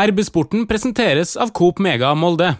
RB-sporten 0.00 0.66
presenteres 0.70 1.36
av 1.36 1.52
Coop 1.52 1.78
Mega 1.84 2.14
Molde. 2.16 2.54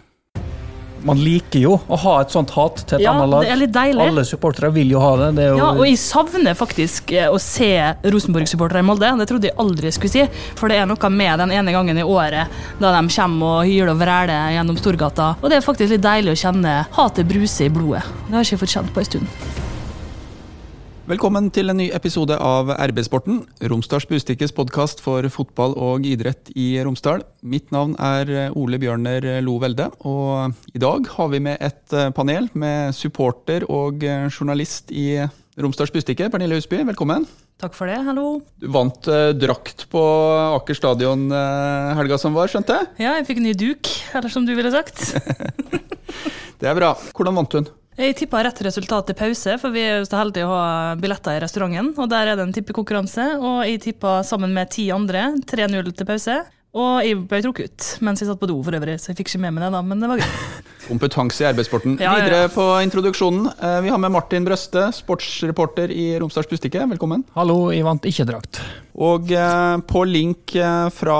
Man 1.01 1.17
liker 1.17 1.63
jo 1.63 1.71
å 1.89 1.97
ha 1.97 2.11
et 2.21 2.29
sånt 2.29 2.51
hat 2.53 2.83
til 2.85 2.99
et 2.99 3.01
Ja, 3.07 3.15
annet 3.15 3.31
lag. 3.31 3.41
det 3.41 3.49
er 3.49 3.57
litt 3.57 3.71
deilig. 3.73 4.03
Alle 4.11 4.21
supportere 4.29 4.69
vil 4.75 4.91
jo 4.93 4.99
ha 5.01 5.15
det. 5.17 5.29
det 5.39 5.43
er 5.47 5.49
jo, 5.49 5.57
Ja, 5.57 5.69
og 5.73 5.81
jeg 5.87 5.97
savner 5.97 6.53
faktisk 6.53 7.11
eh, 7.17 7.25
å 7.25 7.39
se 7.41 7.71
Rosenborg-supportere 8.05 8.83
i 8.83 8.85
Molde. 8.85 9.09
Det 9.17 9.27
trodde 9.31 9.49
jeg 9.49 9.57
aldri 9.57 9.89
jeg 9.89 9.97
skulle 9.97 10.13
si, 10.13 10.27
for 10.59 10.69
det 10.69 10.77
er 10.77 10.85
noe 10.85 11.09
med 11.09 11.39
den 11.41 11.55
ene 11.57 11.73
gangen 11.73 11.97
i 11.97 12.05
året 12.05 12.53
da 12.77 12.93
de 13.01 13.01
kommer 13.15 13.63
og 13.63 13.65
hyler 13.65 13.89
og 13.95 13.97
vræler 14.03 14.53
gjennom 14.53 14.77
Storgata. 14.77 15.31
Og 15.41 15.49
det 15.49 15.57
er 15.57 15.65
faktisk 15.65 15.89
litt 15.95 16.05
deilig 16.05 16.35
å 16.35 16.41
kjenne 16.45 16.85
hatet 16.93 17.25
bruse 17.33 17.65
i 17.65 17.73
blodet. 17.73 18.05
Det 18.29 18.37
har 18.37 18.43
jeg 18.45 18.51
ikke 18.53 18.65
fått 18.67 18.75
kjent 18.77 18.93
på 18.93 19.01
en 19.01 19.09
stund. 19.09 19.27
Velkommen 21.11 21.49
til 21.51 21.67
en 21.67 21.75
ny 21.75 21.89
episode 21.91 22.37
av 22.39 22.69
RB-sporten, 22.71 23.41
Romsdals 23.67 24.05
Bustikkes 24.07 24.53
podkast 24.55 25.01
for 25.03 25.25
fotball 25.33 25.73
og 25.75 26.05
idrett 26.07 26.53
i 26.55 26.77
Romsdal. 26.85 27.25
Mitt 27.43 27.67
navn 27.75 27.97
er 27.99 28.53
Ole 28.55 28.79
Bjørner 28.79 29.27
Lo 29.43 29.57
Velde, 29.59 29.89
og 30.07 30.55
i 30.71 30.79
dag 30.79 31.09
har 31.17 31.31
vi 31.33 31.41
med 31.43 31.59
et 31.59 31.95
panel 32.15 32.47
med 32.55 32.95
supporter 32.95 33.65
og 33.67 34.05
journalist 34.05 34.93
i 34.95 35.17
Romsdals 35.59 35.91
Bustikke. 35.91 36.29
Pernille 36.31 36.61
Husby, 36.61 36.79
velkommen. 36.93 37.27
Takk 37.59 37.75
for 37.75 37.91
det, 37.91 37.99
hallo. 38.07 38.39
Du 38.63 38.69
vant 38.71 39.11
eh, 39.11 39.33
drakt 39.35 39.89
på 39.91 40.05
Aker 40.61 40.79
stadion 40.79 41.27
eh, 41.27 41.91
helga 41.99 42.21
som 42.23 42.39
var, 42.39 42.47
skjønte 42.47 42.79
jeg? 42.79 42.89
Ja, 43.03 43.17
jeg 43.19 43.27
fikk 43.27 43.43
en 43.43 43.49
ny 43.49 43.57
duk, 43.59 43.91
eller 44.15 44.31
som 44.31 44.47
du 44.47 44.55
ville 44.55 44.71
sagt. 44.71 45.11
Det 46.61 46.71
er 46.71 46.77
bra. 46.77 46.95
Hvordan 47.11 47.35
vant 47.41 47.59
hun? 47.59 47.71
Jeg 48.01 48.15
tippa 48.17 48.39
rett 48.41 48.57
resultat 48.65 49.11
til 49.11 49.17
pause, 49.19 49.59
for 49.61 49.73
vi 49.75 49.83
er 49.85 49.99
jo 49.99 50.05
så 50.07 50.17
heldige 50.23 50.47
å 50.49 50.55
ha 50.55 50.93
billetter 50.97 51.37
i 51.37 51.41
restauranten. 51.43 51.91
Og 52.01 52.07
der 52.09 52.31
er 52.31 52.39
det 52.39 52.47
en 52.47 52.55
tippekonkurranse, 52.55 53.27
og 53.37 53.59
jeg 53.67 53.81
tippa 53.83 54.15
sammen 54.25 54.55
med 54.55 54.71
ti 54.73 54.87
andre 54.89 55.27
3-0 55.45 55.91
til 55.99 56.09
pause. 56.09 56.39
Og 56.81 57.05
jeg 57.05 57.19
ble 57.29 57.41
trukket 57.45 57.69
ut 57.69 57.89
mens 58.07 58.23
jeg 58.23 58.31
satt 58.31 58.41
på 58.41 58.49
do, 58.49 58.57
for 58.65 58.73
øvrig, 58.73 58.97
så 58.97 59.11
jeg 59.11 59.19
fikk 59.19 59.33
ikke 59.33 59.43
med 59.43 59.53
meg 59.53 59.67
det, 59.67 59.73
da, 59.75 59.83
men 59.85 60.01
det 60.01 60.09
var 60.09 60.23
gøy. 60.23 60.31
Kompetanse 60.87 61.43
i 61.43 61.47
arbeidssporten. 61.49 61.97
Ja, 61.99 62.03
ja, 62.03 62.17
ja. 62.17 62.23
Videre 62.25 62.49
på 62.53 62.65
introduksjonen. 62.83 63.47
eh, 63.61 63.81
Vi 63.81 63.89
har 63.89 63.97
med 63.97 64.11
Martin 64.11 64.45
Brøste, 64.45 64.87
sportsreporter 64.93 65.91
i 65.91 66.19
Romsdals 66.19 66.49
Bustikke. 66.49 66.83
Velkommen. 66.89 67.23
Hallo, 67.35 67.71
jeg 67.71 67.85
vant 67.85 68.05
ikke 68.09 68.25
drakt. 68.27 68.61
Og 68.95 69.31
eh, 69.31 69.77
på 69.87 70.03
link 70.07 70.55
eh, 70.55 70.89
fra 70.89 71.19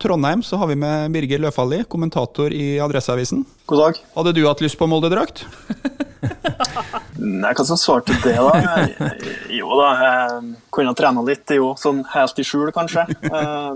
Trondheim 0.00 0.42
så 0.46 0.56
har 0.60 0.70
vi 0.70 0.76
med 0.78 1.10
Birger 1.12 1.40
Løfaldli, 1.42 1.82
kommentator 1.88 2.52
i 2.54 2.78
Adresseavisen. 2.80 3.44
God 3.66 3.78
dag. 3.84 4.02
Hadde 4.16 4.34
du 4.36 4.44
hatt 4.46 4.60
lyst 4.64 4.78
på 4.78 4.86
Molde-drakt? 4.90 5.46
Nei, 7.20 7.50
hva 7.52 7.64
skal 7.64 7.78
svarte 7.80 7.80
svare 7.80 8.04
til 8.04 8.20
det, 8.24 8.36
da? 8.40 9.08
Jo 9.52 9.72
da, 9.80 9.88
jeg 10.00 10.54
kunne 10.72 10.92
ha 10.92 10.96
trena 10.96 11.24
litt, 11.24 11.48
jo. 11.56 11.72
Sånn 11.80 12.02
helt 12.14 12.38
i 12.40 12.44
skjul, 12.46 12.70
kanskje. 12.76 13.04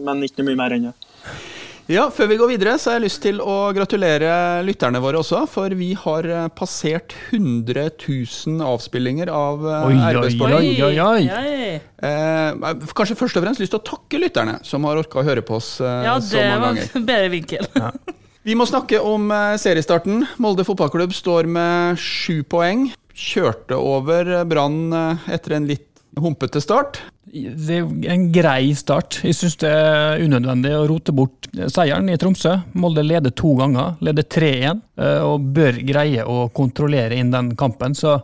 Men 0.05 0.23
ikke 0.25 0.41
noe 0.43 0.51
mye 0.53 0.61
mer 0.63 0.77
enn 0.77 0.89
det. 0.91 0.95
Ja, 1.93 2.07
Før 2.09 2.31
vi 2.31 2.37
går 2.41 2.49
videre, 2.49 2.79
så 2.81 2.91
har 2.91 2.97
jeg 2.97 3.05
lyst 3.11 3.21
til 3.27 3.43
å 3.45 3.55
gratulere 3.77 4.63
lytterne 4.65 5.03
våre 5.05 5.19
også. 5.21 5.43
For 5.53 5.75
vi 5.77 5.91
har 6.01 6.25
eh, 6.25 6.47
passert 6.57 7.13
100 7.29 7.91
000 8.01 8.63
avspillinger 8.65 9.29
av 9.29 9.67
eh, 9.69 9.85
Oi, 9.91 9.99
oi, 9.99 10.31
oi, 10.49 10.71
oi, 10.87 10.95
oi. 11.05 11.27
Oi. 11.29 11.67
Eh, 12.09 12.81
kanskje 12.97 13.19
først 13.21 13.37
og 13.37 13.45
fremst 13.45 13.61
lyst 13.61 13.75
til 13.77 13.83
å 13.83 13.85
takke 13.85 14.23
lytterne, 14.23 14.57
som 14.65 14.89
har 14.89 15.03
orka 15.03 15.21
å 15.21 15.27
høre 15.29 15.45
på 15.45 15.59
oss 15.61 15.75
eh, 15.85 16.07
Ja, 16.09 16.17
så 16.25 16.39
det 16.41 16.47
mange 16.49 16.63
var 16.63 16.73
ganger. 16.73 16.89
en 17.03 17.09
bedre 17.13 17.33
vinkel. 17.37 17.69
Vi 18.49 18.57
må 18.57 18.65
snakke 18.69 19.03
om 19.05 19.29
eh, 19.33 19.53
seriestarten. 19.61 20.25
Molde 20.41 20.65
fotballklubb 20.65 21.13
står 21.17 21.49
med 21.53 22.01
sju 22.01 22.41
poeng. 22.49 22.89
Kjørte 23.13 23.77
over 23.77 24.33
eh, 24.41 24.47
Brann 24.49 24.87
eh, 24.89 25.29
etter 25.37 25.59
en 25.61 25.69
litt 25.69 25.91
humpete 26.17 26.65
start. 26.65 27.03
Det 27.25 27.79
er 27.81 28.13
en 28.13 28.27
grei 28.33 28.75
start. 28.77 29.23
Jeg 29.25 29.37
syns 29.39 29.57
det 29.63 29.71
er 29.73 30.23
unødvendig 30.23 30.75
å 30.77 30.85
rote 30.91 31.15
bort 31.17 31.49
seieren 31.73 32.11
i 32.13 32.19
Tromsø. 32.21 32.53
Molde 32.81 33.05
leder 33.05 33.33
to 33.33 33.55
ganger, 33.59 33.95
leder 34.05 34.27
3-1, 34.29 34.83
eh, 35.01 35.21
og 35.25 35.47
bør 35.57 35.81
greie 35.89 36.27
å 36.29 36.49
kontrollere 36.55 37.17
inn 37.17 37.33
den 37.33 37.55
kampen. 37.59 37.97
Så 37.97 38.19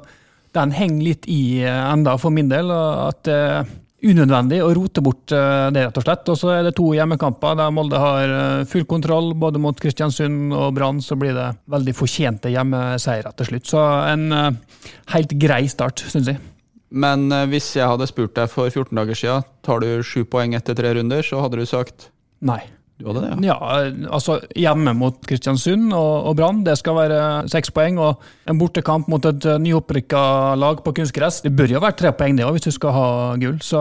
den 0.54 0.74
henger 0.76 1.06
litt 1.06 1.28
i 1.32 1.62
eh, 1.64 1.84
enda 1.92 2.18
for 2.20 2.34
min 2.34 2.50
del, 2.52 2.70
at 2.70 3.22
det 3.27 3.39
er 3.39 3.72
unødvendig 4.00 4.62
å 4.64 4.70
rote 4.77 5.02
bort 5.05 5.33
eh, 5.33 5.66
det, 5.72 5.86
rett 5.89 6.02
og 6.02 6.06
slett. 6.06 6.30
Og 6.34 6.40
så 6.42 6.52
er 6.58 6.68
det 6.68 6.77
to 6.77 6.92
hjemmekamper 6.96 7.56
der 7.62 7.74
Molde 7.74 8.05
har 8.05 8.36
full 8.68 8.84
kontroll, 8.90 9.33
både 9.33 9.64
mot 9.64 9.80
Kristiansund 9.80 10.52
og 10.52 10.77
Brann. 10.77 11.00
Så 11.00 11.16
blir 11.20 11.33
det 11.39 11.50
veldig 11.72 11.96
fortjente 11.96 12.52
hjemmeseiere 12.52 13.33
til 13.40 13.55
slutt. 13.55 13.72
Så 13.72 13.84
en 14.12 14.28
helt 15.16 15.39
grei 15.40 15.64
start, 15.72 16.05
syns 16.12 16.34
jeg. 16.34 16.42
Men 16.90 17.30
eh, 17.33 17.46
hvis 17.51 17.70
jeg 17.78 17.86
hadde 17.86 18.08
spurt 18.11 18.34
deg 18.36 18.51
for 18.51 18.70
14 18.70 18.90
dager 18.98 19.18
siden, 19.18 19.48
tar 19.67 19.83
du 19.83 20.02
sju 20.06 20.24
poeng 20.28 20.56
etter 20.58 20.77
tre 20.78 20.92
runder, 20.98 21.23
så 21.27 21.42
hadde 21.45 21.62
du 21.62 21.67
sagt 21.68 22.11
Nei. 22.40 22.62
Du 23.01 23.06
hadde 23.08 23.23
det, 23.24 23.28
ja. 23.46 23.55
Ja, 23.55 23.90
altså 24.12 24.34
hjemme 24.52 24.92
mot 24.92 25.23
Kristiansund 25.24 25.89
og, 25.96 26.27
og 26.28 26.34
Brann, 26.36 26.58
det 26.67 26.74
skal 26.77 26.98
være 26.98 27.20
seks 27.48 27.73
poeng. 27.73 27.96
Og 27.96 28.20
en 28.51 28.61
bortekamp 28.61 29.08
mot 29.08 29.24
et 29.24 29.46
eh, 29.48 29.61
nyopprykka 29.62 30.24
lag 30.61 30.83
på 30.84 30.92
kunstgress, 30.98 31.40
det 31.46 31.55
bør 31.56 31.78
jo 31.78 31.84
være 31.84 31.96
tre 31.96 32.12
poeng 32.17 32.36
det 32.36 32.45
òg, 32.45 32.58
hvis 32.58 32.68
du 32.68 32.74
skal 32.77 32.92
ha 32.96 33.07
gull. 33.40 33.57
Så 33.64 33.80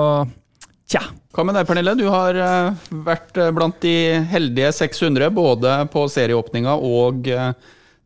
tja. 0.88 1.04
Hva 1.36 1.46
med 1.46 1.60
deg, 1.60 1.68
Pernille? 1.68 1.98
Du 2.00 2.06
har 2.14 2.40
eh, 2.40 2.88
vært 3.10 3.42
blant 3.58 3.82
de 3.84 3.98
heldige 4.32 4.72
600, 4.80 5.34
både 5.36 5.76
på 5.92 6.06
serieåpninga 6.16 6.78
og 6.80 7.28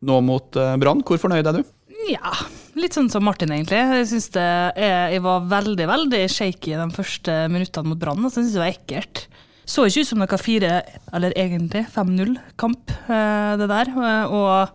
nå 0.04 0.20
mot 0.26 0.58
Brann. 0.82 1.06
Hvor 1.06 1.22
fornøyd 1.22 1.46
er 1.46 1.60
du? 1.60 1.73
Ja, 2.10 2.32
litt 2.76 2.96
sånn 2.96 3.08
som 3.12 3.24
Martin, 3.24 3.52
egentlig. 3.54 3.78
Jeg 3.80 4.08
synes 4.10 4.26
det 4.34 4.44
er, 4.44 5.12
jeg 5.14 5.22
var 5.24 5.46
veldig 5.48 5.86
veldig 5.88 6.22
shaky 6.32 6.74
de 6.76 6.88
første 6.92 7.36
minuttene 7.52 7.88
mot 7.92 8.00
Brann. 8.00 8.24
og 8.24 8.32
så 8.32 8.42
synes 8.42 8.52
jeg 8.52 8.58
det 8.58 8.64
var 8.64 8.74
ekkelt. 8.74 9.22
Så 9.64 9.86
ikke 9.88 10.02
ut 10.04 10.08
som 10.10 10.20
noe 10.20 10.38
fire, 10.42 10.72
eller 11.16 11.32
egentlig 11.40 11.86
5-0-kamp, 11.94 12.90
eh, 13.08 13.52
det 13.60 13.68
der. 13.70 13.92
eh, 13.94 14.34
Og 14.36 14.68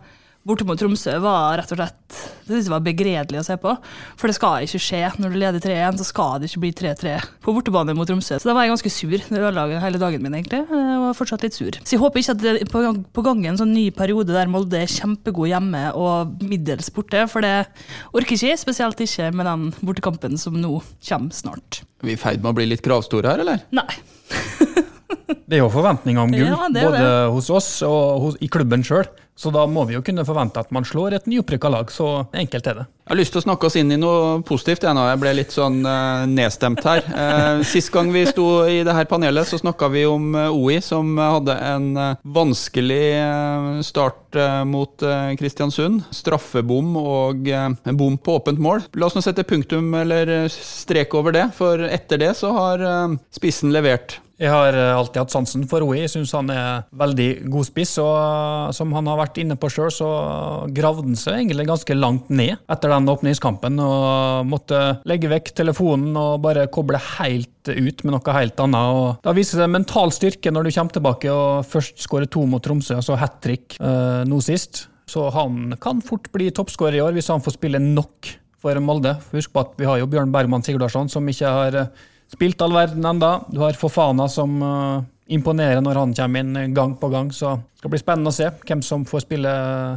borte 0.50 0.68
mot 0.68 0.80
Tromsø 0.80 1.16
var 1.22 1.60
rett 1.62 1.72
og 1.72 1.80
slett 1.80 2.20
det 2.50 2.56
synes 2.56 2.66
jeg 2.66 2.74
var 2.74 2.82
begredelig 2.82 3.38
å 3.38 3.44
se 3.46 3.54
på. 3.62 3.72
For 4.18 4.26
det 4.26 4.34
skal 4.34 4.64
ikke 4.66 4.80
skje. 4.82 5.02
Når 5.22 5.30
du 5.30 5.36
leder 5.38 5.62
3-1, 5.62 6.00
så 6.00 6.06
skal 6.08 6.40
det 6.42 6.48
ikke 6.50 6.62
bli 6.64 6.72
3-3 6.80 7.12
på 7.44 7.54
bortebane 7.54 7.94
mot 7.94 8.08
Tromsø. 8.10 8.40
Så 8.42 8.50
da 8.50 8.56
var 8.56 8.66
jeg 8.66 8.72
ganske 8.74 8.90
sur. 8.90 9.14
Det 9.14 9.38
ødela 9.38 9.78
hele 9.84 10.00
dagen 10.02 10.24
min, 10.24 10.34
egentlig. 10.34 10.64
Jeg 10.66 10.98
var 11.04 11.14
fortsatt 11.14 11.46
litt 11.46 11.54
sur. 11.54 11.78
Så 11.78 11.94
jeg 11.94 12.02
håper 12.02 12.24
ikke 12.24 12.34
at 12.34 12.42
det 12.42 12.56
er 12.56 12.72
på 12.72 12.82
gang, 12.82 13.00
på 13.14 13.24
gang 13.26 13.46
en 13.46 13.60
sånn 13.60 13.74
ny 13.76 13.86
periode 13.94 14.34
der 14.34 14.50
Molde 14.50 14.82
er 14.82 14.90
kjempegod 14.90 15.52
hjemme 15.52 15.84
og 15.94 16.42
middels 16.42 16.90
borte, 16.94 17.22
for 17.30 17.46
det 17.46 17.54
orker 18.10 18.34
ikke 18.34 18.50
jeg. 18.50 18.62
Spesielt 18.64 19.06
ikke 19.06 19.30
med 19.30 19.46
den 19.46 19.70
bortekampen 19.78 20.34
som 20.40 20.58
nå 20.58 20.80
kommer 21.06 21.36
snart. 21.36 21.84
Er 22.02 22.10
vi 22.10 22.18
i 22.18 22.20
ferd 22.20 22.42
med 22.42 22.50
å 22.50 22.58
bli 22.58 22.66
litt 22.72 22.82
kravstore 22.82 23.30
her, 23.30 23.46
eller? 23.46 23.62
Nei. 23.70 23.86
Det 25.46 25.58
er 25.58 25.64
jo 25.64 25.70
forventninger 25.72 26.22
om 26.22 26.30
gull, 26.34 26.46
Ja, 26.50 26.68
både 26.70 27.00
det. 27.02 27.16
hos 27.34 27.50
oss 27.50 27.72
og 27.86 28.24
hos, 28.26 28.38
i 28.40 28.48
klubben 28.52 28.82
sjøl. 28.86 29.08
Så 29.40 29.48
da 29.48 29.62
må 29.64 29.86
vi 29.88 29.94
jo 29.94 30.02
kunne 30.04 30.20
forvente 30.28 30.60
at 30.60 30.68
man 30.74 30.84
slår 30.84 31.14
et 31.16 31.28
nyopprykka 31.30 31.70
lag. 31.72 31.88
Så 31.88 32.04
enkelt 32.36 32.66
er 32.68 32.74
det. 32.82 32.82
Jeg 33.06 33.14
har 33.14 33.18
lyst 33.22 33.32
til 33.32 33.40
å 33.40 33.44
snakke 33.46 33.66
oss 33.70 33.76
inn 33.80 33.94
i 33.94 33.96
noe 33.96 34.42
positivt. 34.44 34.84
Jeg, 34.84 34.94
nå. 34.94 35.04
jeg 35.08 35.20
ble 35.22 35.32
litt 35.38 35.54
sånn 35.54 35.78
uh, 35.86 36.26
nedstemt 36.28 36.82
her. 36.84 37.00
Uh, 37.08 37.62
sist 37.64 37.88
gang 37.94 38.12
vi 38.12 38.26
sto 38.28 38.44
i 38.68 38.82
det 38.84 38.92
her 38.94 39.08
panelet, 39.08 39.48
så 39.48 39.56
snakka 39.62 39.88
vi 39.94 40.04
om 40.06 40.28
uh, 40.36 40.50
OI, 40.52 40.76
som 40.84 41.16
hadde 41.16 41.56
en 41.56 41.88
eh, 41.96 42.20
vanskelig 42.36 43.00
eh, 43.16 43.80
start 43.88 44.36
eh, 44.36 44.60
mot 44.68 45.02
eh, 45.08 45.32
Kristiansund. 45.40 46.04
Straffebom 46.14 46.92
og 47.00 47.48
eh, 47.48 47.68
en 47.72 47.98
bom 47.98 48.20
på 48.20 48.36
åpent 48.42 48.60
mål. 48.60 48.84
La 49.00 49.08
oss 49.08 49.16
nå 49.16 49.24
sette 49.24 49.46
punktum 49.48 49.94
eller 50.04 50.28
eh, 50.42 50.48
strek 50.52 51.16
over 51.16 51.32
det, 51.40 51.48
for 51.56 51.80
etter 51.88 52.20
det 52.20 52.34
så 52.38 52.52
har 52.60 52.84
eh, 52.84 53.16
spissen 53.40 53.72
levert. 53.72 54.20
Jeg 54.40 54.48
har 54.48 54.72
eh, 54.72 54.96
alltid 54.96 55.20
hatt 55.20 55.34
sansen 55.34 55.66
for 55.68 55.84
OI. 55.84 55.98
Jeg 56.06 56.14
syns 56.14 56.32
han 56.32 56.48
er 56.54 56.86
veldig 56.96 57.28
god 57.52 57.68
spiss. 57.68 57.92
Og 58.00 58.12
eh, 58.16 58.70
som 58.76 58.94
han 58.96 59.10
har 59.10 59.20
vært 59.20 59.40
inne 59.42 59.58
på 59.60 59.68
sjøl, 59.72 59.90
så 59.92 60.08
gravde 60.72 61.04
han 61.04 61.18
seg 61.20 61.42
egentlig 61.42 61.68
ganske 61.68 61.96
langt 61.98 62.30
ned 62.32 62.56
etter 62.72 62.94
den 62.94 63.10
åpningskampen. 63.12 63.76
Og 63.84 64.48
måtte 64.48 64.80
legge 65.10 65.28
vekk 65.32 65.52
telefonen 65.60 66.16
og 66.16 66.40
bare 66.46 66.70
koble 66.72 67.00
helt 67.18 67.68
ut 67.68 68.04
med 68.06 68.14
noe 68.14 68.36
helt 68.38 68.64
annet. 68.64 68.96
Og 68.96 69.26
da 69.26 69.36
viser 69.36 69.60
det 69.60 69.72
mental 69.74 70.14
styrke 70.16 70.52
når 70.54 70.66
du 70.66 70.72
kommer 70.72 70.96
tilbake 70.96 71.34
og 71.34 71.68
først 71.68 72.00
skårer 72.06 72.30
to 72.32 72.46
mot 72.48 72.64
Tromsø, 72.64 72.96
altså 72.96 73.12
så 73.12 73.18
hat 73.20 73.40
trick 73.44 73.76
eh, 73.76 74.22
nå 74.28 74.40
sist. 74.44 74.86
Så 75.10 75.26
han 75.34 75.74
kan 75.82 76.00
fort 76.06 76.30
bli 76.32 76.48
toppskårer 76.54 77.00
i 77.00 77.02
år 77.04 77.16
hvis 77.16 77.28
han 77.32 77.42
får 77.44 77.56
spille 77.58 77.80
nok 77.82 78.30
for 78.60 78.78
Molde. 78.84 79.16
Husk 79.34 79.52
på 79.52 79.64
at 79.64 79.76
vi 79.80 79.88
har 79.88 80.00
jo 80.00 80.08
Bjørn 80.08 80.32
Bergman 80.32 80.64
Sigurdarsson 80.64 81.10
som 81.12 81.28
ikke 81.28 81.50
har 81.50 81.78
spilt 82.30 82.62
all 82.62 82.74
verden 82.76 83.06
enda. 83.06 83.40
Du 83.50 83.60
har 83.62 83.78
Fofana 83.78 84.28
som 84.30 84.60
uh, 84.62 85.02
imponerer 85.30 85.82
når 85.82 86.00
han 86.02 86.14
kommer 86.16 86.44
inn 86.44 86.74
gang 86.76 86.96
på 86.98 87.10
gang. 87.12 87.30
Så 87.34 87.56
det 87.58 87.82
skal 87.82 87.94
bli 87.94 88.02
spennende 88.02 88.32
å 88.32 88.36
se 88.36 88.50
hvem 88.66 88.82
som 88.86 89.06
får 89.08 89.26
spille 89.26 89.52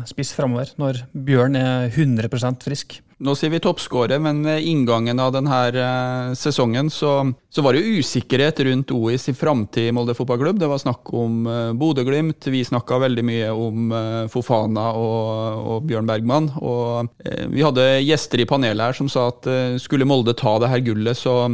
spiss 0.09 0.33
framover 0.37 0.73
når 0.81 1.03
Bjørn 1.13 1.57
er 1.59 1.89
100% 1.89 2.67
frisk. 2.69 2.99
Nå 3.23 3.33
sier 3.39 3.53
vi 3.53 3.59
toppskårer, 3.63 4.19
men 4.19 4.41
ved 4.43 4.65
inngangen 4.67 5.19
av 5.23 5.31
denne 5.31 5.59
eh, 5.71 6.31
sesongen 6.35 6.89
så, 6.91 7.13
så, 7.47 7.63
var 7.63 7.75
det 7.75 7.85
usikkerhet 7.85 8.59
rundt 8.67 8.91
OIs 8.91 9.29
i 9.31 9.35
framtid 9.37 9.87
i 9.87 9.93
Molde 9.95 10.15
fotballklubb. 10.17 10.59
Det 10.59 10.67
var 10.67 10.81
snakk 10.81 11.13
om 11.15 11.45
uh, 11.47 11.71
Bodø-Glimt, 11.79 12.49
vi 12.51 12.65
snakka 12.67 12.99
veldig 13.05 13.23
mye 13.23 13.53
om 13.55 13.93
uh, 13.95 14.25
Fofana 14.31 14.89
og, 14.99 15.61
og, 15.61 15.87
Bjørn 15.87 16.09
Bergman. 16.09 16.49
Og 16.59 17.13
vi 17.53 17.63
hadde 17.63 17.87
gjester 18.03 18.43
i 18.43 18.47
panelet 18.49 18.89
her 18.89 18.97
som 18.97 19.07
sa 19.11 19.29
at 19.31 19.47
skulle 19.79 20.07
Molde 20.09 20.35
ta 20.35 20.57
det 20.59 20.71
her 20.73 20.83
gullet, 20.83 21.17
så, 21.17 21.47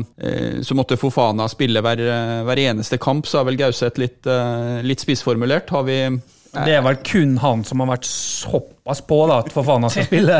så 0.66 0.78
måtte 0.78 0.98
Fofana 1.00 1.46
spille 1.52 1.84
hver, 1.86 2.02
hver, 2.48 2.64
eneste 2.66 2.98
kamp, 3.02 3.30
sa 3.30 3.44
vel 3.46 3.60
Gauseth 3.60 4.02
litt, 4.02 4.26
litt 4.86 5.06
spissformulert. 5.06 5.70
Har 5.74 5.86
vi 5.88 6.02
det 6.50 6.74
er 6.74 6.82
vel 6.82 6.98
kun 7.06 7.36
han 7.44 7.62
som 7.68 7.84
har 7.84 7.92
vært 7.92 8.08
såpass 8.10 8.79
på 9.06 9.20
da, 9.30 9.40
at 9.44 9.52
Fofana 9.54 9.90
skal 9.94 10.08
spille, 10.08 10.40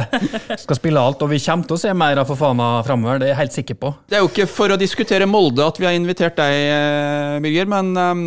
skal 0.64 0.80
spille 0.80 1.02
alt. 1.02 1.22
Og 1.26 1.32
vi 1.32 1.42
kommer 1.44 1.70
til 1.70 1.78
å 1.78 1.82
se 1.82 1.94
mer 1.98 2.22
av 2.22 2.30
Fofana 2.30 2.70
framover, 2.86 3.22
det 3.22 3.30
er 3.30 3.34
jeg 3.34 3.42
helt 3.44 3.58
sikker 3.60 3.80
på. 3.80 3.94
Det 4.10 4.18
er 4.18 4.24
jo 4.24 4.32
ikke 4.32 4.48
for 4.50 4.74
å 4.74 4.80
diskutere 4.80 5.30
Molde 5.30 5.66
at 5.66 5.80
vi 5.80 5.88
har 5.88 5.98
invitert 5.98 6.38
deg, 6.40 6.56
eh, 6.74 7.38
Birger. 7.44 7.70
Men 7.70 7.92
um, 7.98 8.24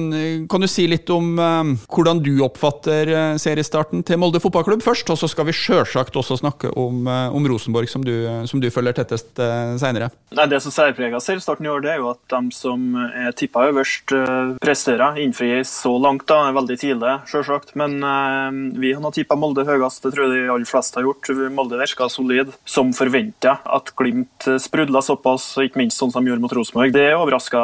kan 0.50 0.62
du 0.62 0.68
si 0.70 0.86
litt 0.90 1.10
om 1.12 1.34
um, 1.38 1.74
hvordan 1.92 2.22
du 2.22 2.32
oppfatter 2.46 3.36
seriestarten 3.42 4.04
til 4.06 4.20
Molde 4.22 4.40
fotballklubb 4.42 4.84
først? 4.84 5.10
Og 5.12 5.20
så 5.20 5.30
skal 5.30 5.48
vi 5.48 5.56
sjølsagt 5.56 6.16
også 6.18 6.38
snakke 6.40 6.72
om, 6.78 7.06
om 7.06 7.50
Rosenborg, 7.50 7.90
som 7.90 8.04
du, 8.06 8.14
som 8.48 8.62
du, 8.62 8.70
følger 8.72 8.96
tettest 8.96 9.38
uh, 9.42 9.74
seinere. 9.80 10.10
Det 10.32 10.60
som 10.64 10.74
særpreger 10.74 11.22
seriestarten 11.22 11.66
i 11.66 11.72
år, 11.72 11.82
det 11.84 11.94
er 11.94 12.00
jo 12.02 12.12
at 12.14 12.20
de 12.32 12.54
som 12.54 12.96
er 12.96 13.34
tippa 13.36 13.66
øverst, 13.70 14.14
uh, 14.14 14.54
presterer. 14.62 15.18
Innfrir 15.22 15.62
så 15.68 15.94
langt, 16.00 16.26
da, 16.30 16.52
veldig 16.54 16.78
tidlig, 16.80 17.16
sjølsagt. 17.30 17.74
Men 17.78 17.98
uh, 18.04 18.48
vi 18.80 18.94
har 18.96 19.14
tippa 19.14 19.38
Molde 19.38 19.66
høyest, 19.68 20.06
det 20.12 20.18
tror 20.18 20.28
jeg 20.28 20.42
de 20.44 20.52
aller 20.52 20.68
fleste 20.68 20.98
har 20.98 21.06
gjort. 21.06 21.30
Molde 21.56 21.78
virka 21.80 22.08
solid, 22.12 22.50
som 22.68 22.90
forventa. 22.92 23.56
At 23.64 23.94
Glimt 23.96 24.48
sprudla 24.60 25.00
såpass, 25.04 25.54
ikke 25.64 25.80
minst 25.80 26.00
sånn 26.00 26.12
som 26.12 26.24
de 26.24 26.32
gjorde 26.32 26.44
mot 26.44 26.52
Rosenborg, 26.52 26.92
det 26.92 27.06
overraska 27.16 27.62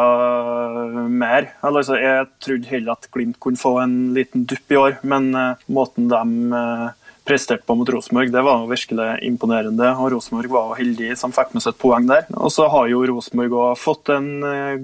mer. 1.13 1.51
Altså, 1.61 1.99
jeg 2.01 2.31
trodde 2.45 2.71
heller 2.71 2.97
at 2.97 3.11
Glimt 3.13 3.37
kunne 3.43 3.61
få 3.61 3.75
en 3.83 3.99
liten 4.17 4.47
dupp 4.49 4.73
i 4.73 4.81
år, 4.81 4.97
men 5.05 5.29
uh, 5.37 5.61
måten 5.69 6.09
de 6.09 6.23
uh, 6.55 7.13
presterte 7.29 7.69
på 7.69 7.77
mot 7.77 7.93
Rosenborg, 7.93 8.33
det 8.33 8.47
var 8.47 8.65
virkelig 8.71 9.11
imponerende. 9.29 9.93
og 10.01 10.15
Rosenborg 10.15 10.55
var 10.55 10.75
heldig 10.79 11.13
som 11.21 11.35
fikk 11.37 11.53
med 11.53 11.67
seg 11.67 11.75
et 11.75 11.83
poeng 11.83 12.09
der. 12.09 12.25
Og 12.33 12.49
så 12.55 12.71
har 12.73 12.89
jo 12.89 13.05
Rosenborg 13.13 13.59
òg 13.61 13.77
fått 13.77 14.15
en 14.17 14.31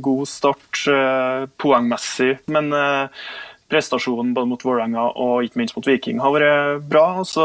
god 0.05 0.28
start 0.28 0.84
poengmessig, 1.56 2.34
men 2.52 2.69
prestasjonen 3.75 4.32
både 4.37 4.53
mot 4.53 4.65
Vålerenga 4.65 5.11
og 5.19 5.44
ikke 5.44 5.61
minst 5.61 5.76
mot 5.76 5.91
Viking 5.91 6.23
har 6.23 6.32
vært 6.37 6.87
bra. 6.88 7.09
Så 7.26 7.44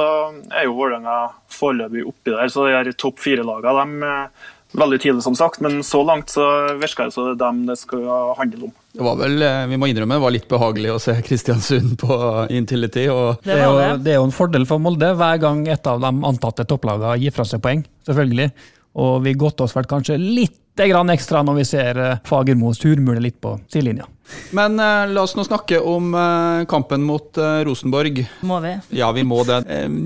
er 0.53 0.69
jo 0.69 0.77
Vålerenga 0.77 1.17
foreløpig 1.51 2.05
oppi 2.07 2.35
der, 2.35 2.53
så 2.53 2.69
de 2.69 2.95
topp 2.95 3.19
fire-lagene 3.25 4.13
er 4.13 4.31
veldig 4.77 4.99
tidlig, 5.01 5.23
som 5.23 5.35
sagt. 5.35 5.59
Men 5.65 5.83
så 5.83 6.03
langt 6.05 6.29
så 6.29 6.45
virker 6.79 7.09
det 7.09 7.15
som 7.15 7.27
det 7.27 7.35
er 7.35 7.41
dem 7.41 7.63
det 7.69 7.77
skal 7.81 8.05
handle 8.37 8.69
om. 8.69 8.73
Det 8.93 9.05
var 9.05 9.17
vel, 9.19 9.41
eh, 9.45 9.65
vi 9.69 9.77
må 9.77 9.89
innrømme, 9.89 10.17
det 10.17 10.25
var 10.25 10.33
litt 10.33 10.49
behagelig 10.49 10.93
å 10.93 11.01
se 11.01 11.15
Kristiansund 11.25 11.97
på 12.01 12.19
Intility. 12.53 13.07
Og 13.13 13.41
det, 13.45 13.57
er 13.57 13.65
jo, 13.65 13.97
det 14.01 14.13
er 14.13 14.19
jo 14.19 14.27
en 14.27 14.35
fordel 14.35 14.67
for 14.69 14.81
Molde 14.81 15.13
hver 15.17 15.41
gang 15.41 15.65
et 15.69 15.89
av 15.89 16.01
de 16.03 16.13
antatte 16.29 16.65
topplagene 16.69 17.17
gir 17.21 17.35
fra 17.35 17.45
seg 17.47 17.63
poeng, 17.65 17.85
selvfølgelig. 18.09 18.49
Og 18.99 19.19
vi 19.25 19.37
godter 19.37 19.67
oss 19.67 19.77
vel 19.77 19.89
kanskje 19.89 20.17
litt 20.19 20.57
grann 20.87 21.11
ekstra 21.11 21.43
når 21.43 21.59
vi 21.59 21.67
ser 21.67 21.99
Fagermos 22.29 22.79
turmule 22.79 23.19
litt 23.19 23.41
på 23.43 23.57
sidelinja. 23.67 24.07
Men 24.51 24.79
eh, 24.79 25.09
la 25.13 25.23
oss 25.23 25.35
nå 25.35 25.43
snakke 25.45 25.79
om 25.79 26.13
eh, 26.15 26.65
kampen 26.69 27.03
mot 27.05 27.37
eh, 27.37 27.61
Rosenborg. 27.67 28.21
Må 28.45 28.59
vi? 28.63 28.75
Ja, 28.97 29.11
vi 29.15 29.23
må 29.27 29.41
det. 29.47 29.61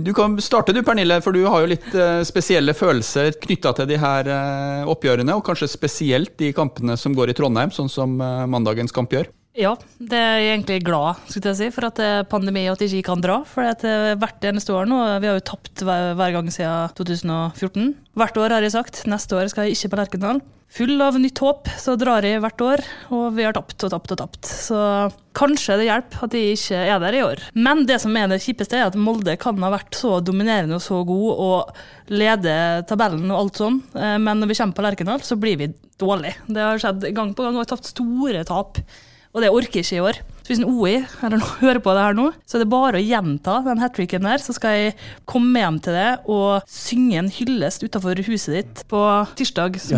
Du 0.06 0.14
kan 0.16 0.38
starte 0.42 0.76
du, 0.76 0.82
Pernille, 0.84 1.20
for 1.24 1.36
du 1.36 1.44
har 1.48 1.64
jo 1.64 1.72
litt 1.74 1.90
spesielle 2.28 2.76
følelser 2.78 3.34
knytta 3.44 3.74
til 3.78 3.90
de 3.90 4.00
her 4.02 4.30
oppgjørene, 4.90 5.36
og 5.36 5.46
kanskje 5.48 5.72
spesielt 5.72 6.36
de 6.40 6.54
kampene 6.56 6.98
som 7.00 7.16
går 7.16 7.32
i 7.32 7.38
Trondheim, 7.38 7.72
sånn 7.74 7.92
som 7.92 8.16
mandagens 8.18 8.96
kamp 8.96 9.14
gjør. 9.14 9.30
Ja, 9.54 9.76
det 10.02 10.18
er 10.18 10.40
jeg 10.42 10.54
egentlig 10.56 10.80
glad 10.88 11.20
skulle 11.30 11.52
jeg 11.52 11.60
si, 11.60 11.68
for 11.76 11.86
at 11.86 12.00
det 12.00 12.08
er 12.10 12.26
pandemi 12.30 12.64
og 12.66 12.74
at 12.74 12.82
jeg 12.82 12.98
ikke 12.98 13.12
kan 13.12 13.22
dra. 13.22 13.36
For 13.46 13.68
det 13.68 13.86
er 13.90 14.18
hvert 14.22 14.48
eneste 14.50 14.74
år 14.74 14.90
nå, 14.90 14.98
vi 15.22 15.30
har 15.30 15.38
jo 15.38 15.46
tapt 15.46 15.84
hver, 15.86 16.16
hver, 16.18 16.34
gang 16.34 16.50
siden 16.50 16.96
2014. 16.98 17.94
Hvert 18.18 18.42
år 18.42 18.58
har 18.58 18.66
jeg 18.66 18.74
sagt 18.74 19.04
neste 19.10 19.38
år 19.38 19.54
skal 19.54 19.70
jeg 19.70 19.78
ikke 19.78 19.94
på 19.94 20.02
Lerkendal. 20.02 20.42
Full 20.74 20.98
av 21.06 21.20
nytt 21.22 21.38
håp, 21.38 21.68
så 21.78 21.94
drar 22.02 22.26
jeg 22.26 22.42
hvert 22.42 22.62
år, 22.66 22.82
og 23.14 23.36
vi 23.38 23.44
har 23.46 23.54
tapt 23.54 23.84
og 23.86 23.92
tapt 23.94 24.16
og 24.16 24.20
tapt. 24.24 24.50
Så 24.50 24.80
kanskje 25.38 25.78
det 25.78 25.86
hjelper 25.86 26.26
at 26.26 26.34
jeg 26.34 26.56
ikke 26.58 26.80
er 26.96 27.04
der 27.04 27.14
i 27.20 27.22
år. 27.22 27.44
Men 27.54 27.86
det 27.86 28.00
som 28.02 28.18
er 28.18 28.32
det 28.32 28.42
kjipeste, 28.42 28.80
er 28.80 28.90
at 28.90 28.98
Molde 28.98 29.38
kan 29.38 29.62
ha 29.62 29.70
vært 29.76 29.94
så 30.00 30.18
dominerende 30.26 30.80
og 30.80 30.82
så 30.82 31.04
god 31.06 31.46
og 31.46 32.10
lede 32.10 32.58
tabellen 32.90 33.30
og 33.30 33.38
alt 33.44 33.62
sånn, 33.62 33.82
eh, 33.94 34.18
men 34.18 34.42
når 34.42 34.50
vi 34.50 34.58
kommer 34.64 34.80
på 34.80 34.90
Lerkendal, 34.90 35.22
så 35.22 35.38
blir 35.38 35.62
vi 35.62 35.70
dårlige. 36.02 36.42
Det 36.50 36.66
har 36.66 36.82
skjedd 36.82 37.06
gang 37.14 37.38
på 37.38 37.46
gang, 37.46 37.54
og 37.54 37.62
vi 37.62 37.68
har 37.68 37.74
tapt 37.76 37.94
store 37.94 38.46
tap. 38.50 38.82
Og 39.34 39.42
det 39.42 39.50
orker 39.50 39.82
jeg 39.82 39.88
ikke 39.88 39.98
i 39.98 40.06
år. 40.06 40.20
Så 40.44 40.52
hvis 40.52 40.60
en 40.60 40.68
OI 40.68 40.94
eller 41.24 41.40
noe, 41.40 41.56
hører 41.64 41.80
på 41.82 41.94
det 41.96 42.04
her 42.06 42.18
nå, 42.18 42.28
så 42.46 42.58
er 42.58 42.64
det 42.64 42.70
bare 42.74 43.00
å 43.00 43.04
gjenta 43.04 43.58
den 43.66 43.82
hat 43.82 43.96
tricken 43.98 44.28
der. 44.28 44.44
Så 44.44 44.56
skal 44.58 44.76
jeg 44.78 44.94
komme 45.30 45.64
hjem 45.64 45.80
til 45.84 45.98
det 45.98 46.10
og 46.30 46.68
synge 46.70 47.22
en 47.22 47.32
hyllest 47.34 47.86
utafor 47.86 48.22
huset 48.28 48.60
ditt 48.60 48.84
på 48.92 49.02
tirsdag 49.40 49.80
yes. 49.80 49.94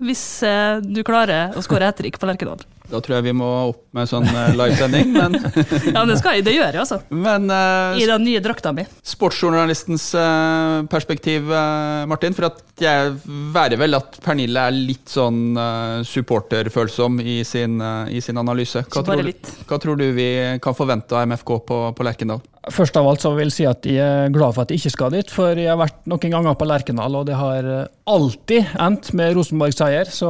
Hvis 0.00 0.26
eh, 0.46 0.80
du 0.82 1.04
klarer 1.06 1.54
å 1.54 1.64
skåre 1.64 1.92
hat 1.92 2.00
trick 2.00 2.18
på 2.18 2.30
Lerkendal. 2.30 2.64
Da 2.90 3.00
tror 3.02 3.18
jeg 3.18 3.28
vi 3.28 3.34
må 3.36 3.48
opp 3.70 3.82
med 3.94 4.08
sånn 4.10 4.26
eh, 4.26 4.52
livesending, 4.58 5.12
men 5.14 5.36
Ja, 5.94 6.02
det 6.08 6.16
skal 6.20 6.38
jeg, 6.38 6.46
det 6.46 6.54
gjør 6.56 6.68
jeg, 6.68 6.80
altså. 6.82 7.00
Men, 7.10 7.46
uh, 7.50 7.98
I 7.98 8.06
den 8.08 8.24
nye 8.26 8.42
drakta 8.42 8.72
mi. 8.74 8.84
Sportsjournalistens 9.06 10.08
uh, 10.18 10.82
perspektiv, 10.90 11.46
uh, 11.50 12.06
Martin. 12.10 12.34
For 12.36 12.50
at 12.50 12.62
jeg 12.82 13.14
værer 13.54 13.78
vel 13.80 13.98
at 13.98 14.18
Pernille 14.24 14.66
er 14.70 14.74
litt 14.74 15.10
sånn 15.10 15.58
supporterfølsom 16.06 17.18
i 17.20 17.40
sin, 17.44 17.76
i 18.08 18.22
sin 18.24 18.40
analyse. 18.40 18.80
Hva 18.88 19.02
tror, 19.04 19.28
hva 19.68 19.80
tror, 19.82 20.00
du 20.00 20.06
vi 20.16 20.30
kan 20.64 20.76
forvente 20.76 21.18
av 21.18 21.28
MFK 21.28 21.52
på, 21.68 21.80
på 21.96 22.06
Lerkendal? 22.06 22.40
Først 22.68 22.96
av 23.00 23.06
alt 23.08 23.22
så 23.24 23.30
vil 23.32 23.48
jeg 23.48 23.54
si 23.54 23.64
at 23.64 23.86
jeg 23.88 24.04
er 24.04 24.32
glad 24.34 24.52
for 24.52 24.66
at 24.66 24.72
jeg 24.72 24.82
ikke 24.82 24.92
skal 24.92 25.12
dit, 25.14 25.30
for 25.32 25.56
jeg 25.56 25.70
har 25.70 25.78
vært 25.80 26.02
noen 26.10 26.34
ganger 26.34 26.56
på 26.60 26.66
Lerkendal, 26.68 27.14
og 27.16 27.28
det 27.30 27.38
har 27.38 27.68
alltid 28.10 28.74
endt 28.76 29.14
med 29.16 29.32
Rosenborg-seier. 29.38 30.10
Så 30.12 30.28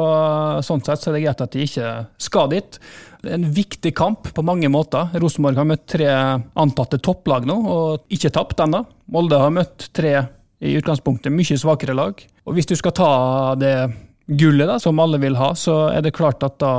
sånn 0.63 0.85
sett 0.87 1.03
så 1.03 1.11
er 1.11 1.19
det 1.19 1.25
greit 1.25 1.43
at 1.43 1.57
jeg 1.59 1.71
ikke 1.73 1.95
skal 2.23 2.53
dit. 2.53 2.79
Det 3.21 3.33
er 3.33 3.41
en 3.41 3.49
viktig 3.57 3.93
kamp 3.99 4.31
på 4.37 4.45
mange 4.47 4.71
måter. 4.71 5.11
Rosenborg 5.19 5.59
har 5.59 5.67
møtt 5.73 5.89
tre 5.91 6.13
antatte 6.55 7.01
topplag 7.03 7.49
nå, 7.51 7.57
og 7.67 8.15
ikke 8.15 8.31
tapt 8.39 8.63
ennå. 8.63 8.85
Molde 9.11 9.41
har 9.43 9.51
møtt 9.53 9.91
tre 9.97 10.15
i 10.63 10.77
utgangspunktet 10.79 11.35
mye 11.35 11.59
svakere 11.59 11.99
lag. 11.99 12.23
Og 12.47 12.55
hvis 12.55 12.71
du 12.71 12.77
skal 12.79 12.95
ta 12.95 13.11
det 13.59 13.75
gullet, 14.31 14.69
da, 14.69 14.79
som 14.79 14.99
alle 15.03 15.19
vil 15.23 15.37
ha, 15.39 15.51
så 15.59 15.77
er 15.91 16.05
det 16.05 16.15
klart 16.15 16.45
at 16.47 16.59
da 16.63 16.73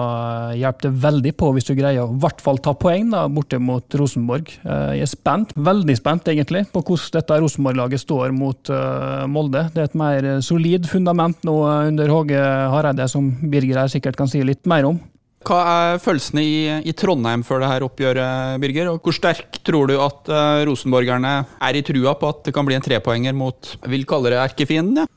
hjelper 0.56 0.88
det 0.88 1.04
veldig 1.04 1.34
på 1.40 1.52
hvis 1.56 1.68
du 1.68 1.74
greier 1.76 2.06
å 2.06 2.12
i 2.14 2.20
hvert 2.24 2.42
fall 2.44 2.62
ta 2.64 2.74
poeng 2.78 3.12
da, 3.12 3.26
borte 3.32 3.60
mot 3.62 3.98
Rosenborg. 4.00 4.54
Eh, 4.64 4.98
jeg 5.02 5.08
er 5.08 5.12
spent, 5.12 5.54
veldig 5.56 5.98
spent 6.00 6.32
egentlig, 6.32 6.66
på 6.72 6.84
hvordan 6.84 7.18
dette 7.18 7.40
Rosenborg-laget 7.44 8.04
står 8.04 8.34
mot 8.36 8.72
uh, 8.72 9.28
Molde. 9.32 9.66
Det 9.74 9.84
er 9.84 9.90
et 9.90 9.98
mer 10.00 10.28
solid 10.46 10.88
fundament 10.90 11.40
nå 11.48 11.56
under 11.92 12.12
Håge 12.12 12.40
Hareide, 12.40 13.08
som 13.12 13.32
Birger 13.52 13.84
her 13.84 13.92
sikkert 13.92 14.20
kan 14.20 14.30
si 14.32 14.44
litt 14.46 14.64
mer 14.70 14.88
om. 14.88 15.00
Hva 15.48 15.62
er 15.66 16.02
følelsene 16.02 16.42
i, 16.46 16.58
i, 16.86 16.94
Trondheim 16.94 17.42
før 17.46 17.64
det 17.64 17.72
her 17.72 17.86
oppgjøret, 17.88 18.60
Birger? 18.62 18.92
Og 18.92 19.02
hvor 19.02 19.16
sterk 19.18 19.58
tror 19.66 19.90
du 19.90 19.96
at 19.98 20.30
uh, 20.30 20.62
rosenborgerne 20.70 21.34
er 21.58 21.80
i 21.80 21.86
trua 21.86 22.14
på 22.20 22.30
at 22.30 22.46
det 22.46 22.54
kan 22.56 22.68
bli 22.68 22.78
en 22.78 22.86
trepoenger 22.86 23.34
mot 23.36 23.74
vil 23.90 24.06
kalle 24.10 24.34
det 24.34 24.44
erkefienden? 24.44 25.02
Ja? 25.04 25.10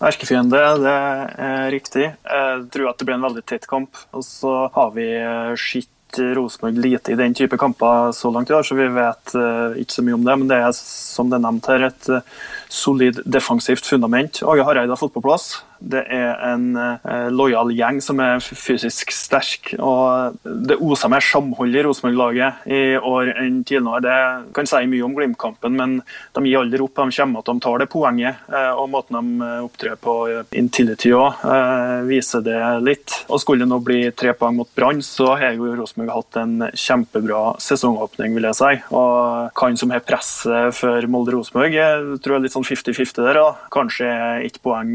Erkefiende, 0.00 0.60
det 0.80 0.92
er 1.44 1.66
riktig. 1.74 2.06
Jeg 2.24 2.60
tror 2.72 2.88
at 2.88 3.00
det 3.00 3.06
blir 3.08 3.18
en 3.18 3.26
veldig 3.26 3.42
tett 3.44 3.66
kamp. 3.68 3.98
Og 4.16 4.24
så 4.24 4.54
har 4.72 4.94
vi 4.94 5.10
eh, 5.12 5.52
sett 5.60 5.90
Rosenborg 6.18 6.78
lite 6.80 7.12
i 7.12 7.18
den 7.20 7.36
type 7.36 7.58
kamper 7.60 8.12
så 8.16 8.32
langt 8.32 8.50
i 8.50 8.54
år, 8.56 8.64
så 8.66 8.74
vi 8.74 8.88
vet 8.90 9.34
uh, 9.38 9.76
ikke 9.78 9.94
så 9.94 10.02
mye 10.02 10.16
om 10.16 10.24
det. 10.26 10.36
Men 10.40 10.48
det 10.50 10.58
er 10.58 10.72
som 10.74 11.30
det 11.30 11.38
er 11.38 11.44
nevnt 11.44 11.68
her, 11.70 11.84
et 11.86 12.08
uh, 12.10 12.40
solid 12.66 13.20
defensivt 13.22 13.86
fundament 13.86 14.42
Åge 14.42 14.64
Hareide 14.66 14.90
har 14.90 14.98
fått 14.98 15.14
på 15.14 15.22
plass. 15.22 15.60
Det 15.80 16.02
er 16.12 16.34
en 16.44 16.74
eh, 16.76 17.28
lojal 17.32 17.72
gjeng 17.72 18.00
som 18.04 18.20
er 18.20 18.40
fysisk 18.44 19.12
sterk. 19.14 19.72
og 19.78 20.36
Det 20.44 20.76
oser 20.76 21.10
mer 21.12 21.24
samhold 21.24 21.74
i 21.74 21.84
Rosenborg-laget 21.86 22.66
i 22.68 22.82
år 22.96 23.32
enn 23.40 23.62
tidligere. 23.64 24.02
Det 24.04 24.54
kan 24.56 24.68
si 24.68 24.82
mye 24.90 25.06
om 25.06 25.14
Glimt-kampen, 25.16 25.76
men 25.76 25.96
de 26.36 26.44
gir 26.44 26.60
aldri 26.60 26.82
opp. 26.84 27.00
De 27.00 27.16
kommer 27.16 27.40
at 27.40 27.48
de 27.48 27.64
tar 27.64 27.80
det 27.80 27.88
poenget. 27.92 28.44
Eh, 28.52 28.72
og 28.76 28.90
Måten 28.92 29.16
de 29.16 29.46
eh, 29.46 29.64
opptrer 29.64 29.96
på 30.00 30.16
Intility 30.60 31.14
òg, 31.16 31.40
eh, 31.48 31.96
viser 32.10 32.44
det 32.44 32.60
litt. 32.84 33.16
Og 33.30 33.40
Skulle 33.40 33.64
det 33.64 33.70
nå 33.72 33.80
bli 33.84 34.02
tre 34.12 34.34
poeng 34.36 34.58
mot 34.60 34.68
Brann, 34.76 35.00
så 35.04 35.32
har 35.40 35.56
jo 35.56 35.72
Rosenborg 35.78 36.12
hatt 36.12 36.40
en 36.42 36.68
kjempebra 36.74 37.56
sesongåpning, 37.62 38.36
vil 38.36 38.50
jeg 38.50 38.58
si. 38.60 38.72
Og 38.92 39.50
kan 39.56 39.78
som 39.80 39.94
har 39.94 40.04
presset 40.04 40.76
for 40.76 41.08
Molde-Rosenborg, 41.08 42.20
tror 42.20 42.36
jeg 42.36 42.44
litt 42.44 42.56
sånn 42.56 42.68
50-50 42.68 43.24
der. 43.24 43.40
Da. 43.40 43.48
Kanskje 43.72 44.10
ett 44.44 44.60
poeng 44.62 44.92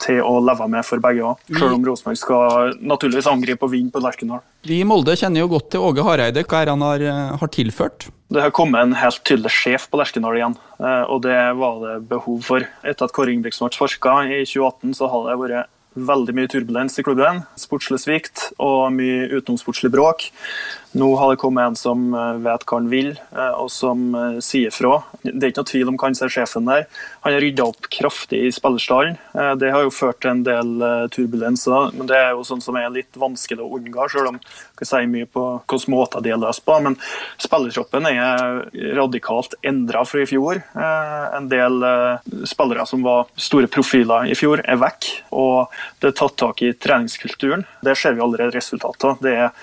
til 0.00 0.21
å 0.24 0.38
leve 0.44 0.68
med 0.70 0.86
for 0.86 1.02
begge 1.02 1.26
òg. 1.32 1.44
Selv 1.50 1.76
om 1.76 1.84
Rosenborg 1.86 2.20
skal 2.20 2.74
naturligvis 2.80 3.28
angripe 3.30 3.66
og 3.66 3.74
vinne 3.74 3.92
på 3.92 4.02
Lerkendal. 4.02 4.42
Vi 4.66 4.80
i 4.80 4.86
Molde 4.88 5.16
kjenner 5.18 5.44
jo 5.44 5.52
godt 5.52 5.72
til 5.74 5.84
Åge 5.84 6.06
Hareide. 6.06 6.46
Hva 6.46 6.62
er 6.62 6.72
han 6.72 6.84
har, 6.86 7.06
har 7.42 7.52
tilført? 7.52 8.08
Det 8.32 8.40
har 8.40 8.54
kommet 8.54 8.80
en 8.80 8.96
helt 8.96 9.20
tydelig 9.28 9.52
sjef 9.52 9.90
på 9.92 10.00
Lerkendal 10.00 10.38
igjen, 10.38 10.56
eh, 10.80 11.04
og 11.04 11.22
det 11.26 11.36
var 11.58 11.78
det 11.82 11.98
behov 12.08 12.40
for. 12.46 12.64
Etter 12.80 13.08
at 13.08 13.14
Kåre 13.14 13.34
Ingebrigtsen 13.34 13.66
ble 13.66 13.76
sparka 13.76 14.16
i 14.24 14.42
2018, 14.48 14.96
så 14.96 15.10
har 15.12 15.28
det 15.28 15.38
vært 15.42 15.72
veldig 15.92 16.34
mye 16.36 16.48
turbulens 16.48 16.96
i 16.96 17.04
klubben. 17.04 17.42
Sportslig 17.60 18.00
svikt 18.00 18.46
og 18.62 18.92
mye 18.96 19.28
utenomsportslig 19.34 19.92
bråk. 19.92 20.30
Nå 20.92 21.06
har 21.16 21.30
det 21.30 21.40
kommet 21.40 21.64
en 21.64 21.76
som 21.76 22.00
eh, 22.14 22.38
vet 22.44 22.64
hva 22.68 22.76
han 22.76 22.88
vil, 22.92 23.14
eh, 23.32 23.54
og 23.56 23.70
som 23.72 24.12
eh, 24.12 24.38
sier 24.44 24.72
fra. 24.74 24.98
Det 25.22 25.32
er 25.38 25.52
ikke 25.52 25.62
noe 25.62 25.70
tvil 25.70 25.92
om 25.92 25.96
hva 25.96 26.10
han 26.10 26.16
ser 26.18 26.32
sjefen 26.32 26.68
der. 26.68 26.84
Han 27.24 27.32
har 27.32 27.40
rydda 27.40 27.64
opp 27.64 27.88
kraftig 27.92 28.42
i 28.44 28.52
spillerstallen. 28.52 29.16
Det 29.60 29.70
har 29.72 29.86
jo 29.86 29.92
ført 29.94 30.18
til 30.20 30.32
en 30.32 30.42
del 30.44 30.72
turbulenser, 31.14 31.94
men 31.96 32.08
det 32.10 32.18
er 32.18 32.32
jo 32.34 32.44
sånn 32.44 32.60
som 32.64 32.76
er 32.76 32.90
litt 32.92 33.16
vanskelig 33.16 33.62
å 33.62 33.70
unngå, 33.78 34.08
selv 34.12 34.32
om 34.32 34.40
jeg 34.42 34.80
kan 34.80 34.90
si 34.90 35.02
mye 35.08 35.28
på 35.30 35.44
hvilke 35.70 35.92
måter 35.94 36.24
de 36.24 36.32
er 36.34 36.40
løst 36.42 36.64
på. 36.66 36.76
Men 36.84 36.98
spillertroppen 37.40 38.08
er 38.10 38.58
radikalt 38.98 39.54
endra 39.64 40.02
fra 40.08 40.24
i 40.24 40.28
fjor. 40.28 40.60
En 40.74 41.48
del 41.52 41.86
spillere 42.50 42.84
som 42.90 43.06
var 43.06 43.30
store 43.38 43.70
profiler 43.72 44.28
i 44.32 44.36
fjor, 44.38 44.64
er 44.66 44.82
vekk. 44.82 45.12
Og 45.38 45.72
det 46.02 46.10
er 46.10 46.18
tatt 46.18 46.36
tak 46.42 46.64
i 46.66 46.74
treningskulturen. 46.74 47.64
Det 47.86 47.96
ser 47.98 48.18
vi 48.18 48.26
allerede 48.26 48.58
resultatet 48.58 49.08
av. 49.12 49.22
Det 49.22 49.38
er 49.46 49.54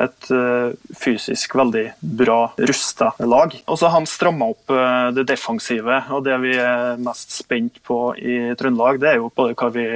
et 0.00 0.30
eh, 0.34 0.74
fysisk 0.98 1.54
veldig 1.58 1.84
bra 2.00 2.38
rusta 2.58 3.12
lag. 3.22 3.54
Og 3.66 3.78
så 3.78 3.88
har 3.88 3.98
han 3.98 4.08
stramma 4.10 4.50
opp 4.54 4.74
eh, 4.74 5.10
det 5.16 5.26
defensive, 5.30 6.00
og 6.10 6.24
det 6.26 6.38
vi 6.42 6.56
er 6.58 7.00
mest 7.02 7.34
spent 7.36 7.80
på 7.86 7.98
i 8.18 8.38
Trøndelag, 8.58 9.00
det 9.02 9.12
er 9.12 9.20
jo 9.22 9.30
både 9.34 9.56
hva 9.58 9.70
vi 9.74 9.86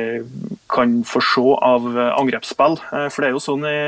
kan 0.71 0.99
få 1.09 1.23
se 1.25 1.45
av 1.65 1.87
eh, 1.93 2.11
angrepsspill. 2.19 2.77
For 3.13 3.25
det 3.25 3.31
er 3.31 3.35
jo 3.37 3.43
sånn 3.43 3.65
i, 3.69 3.79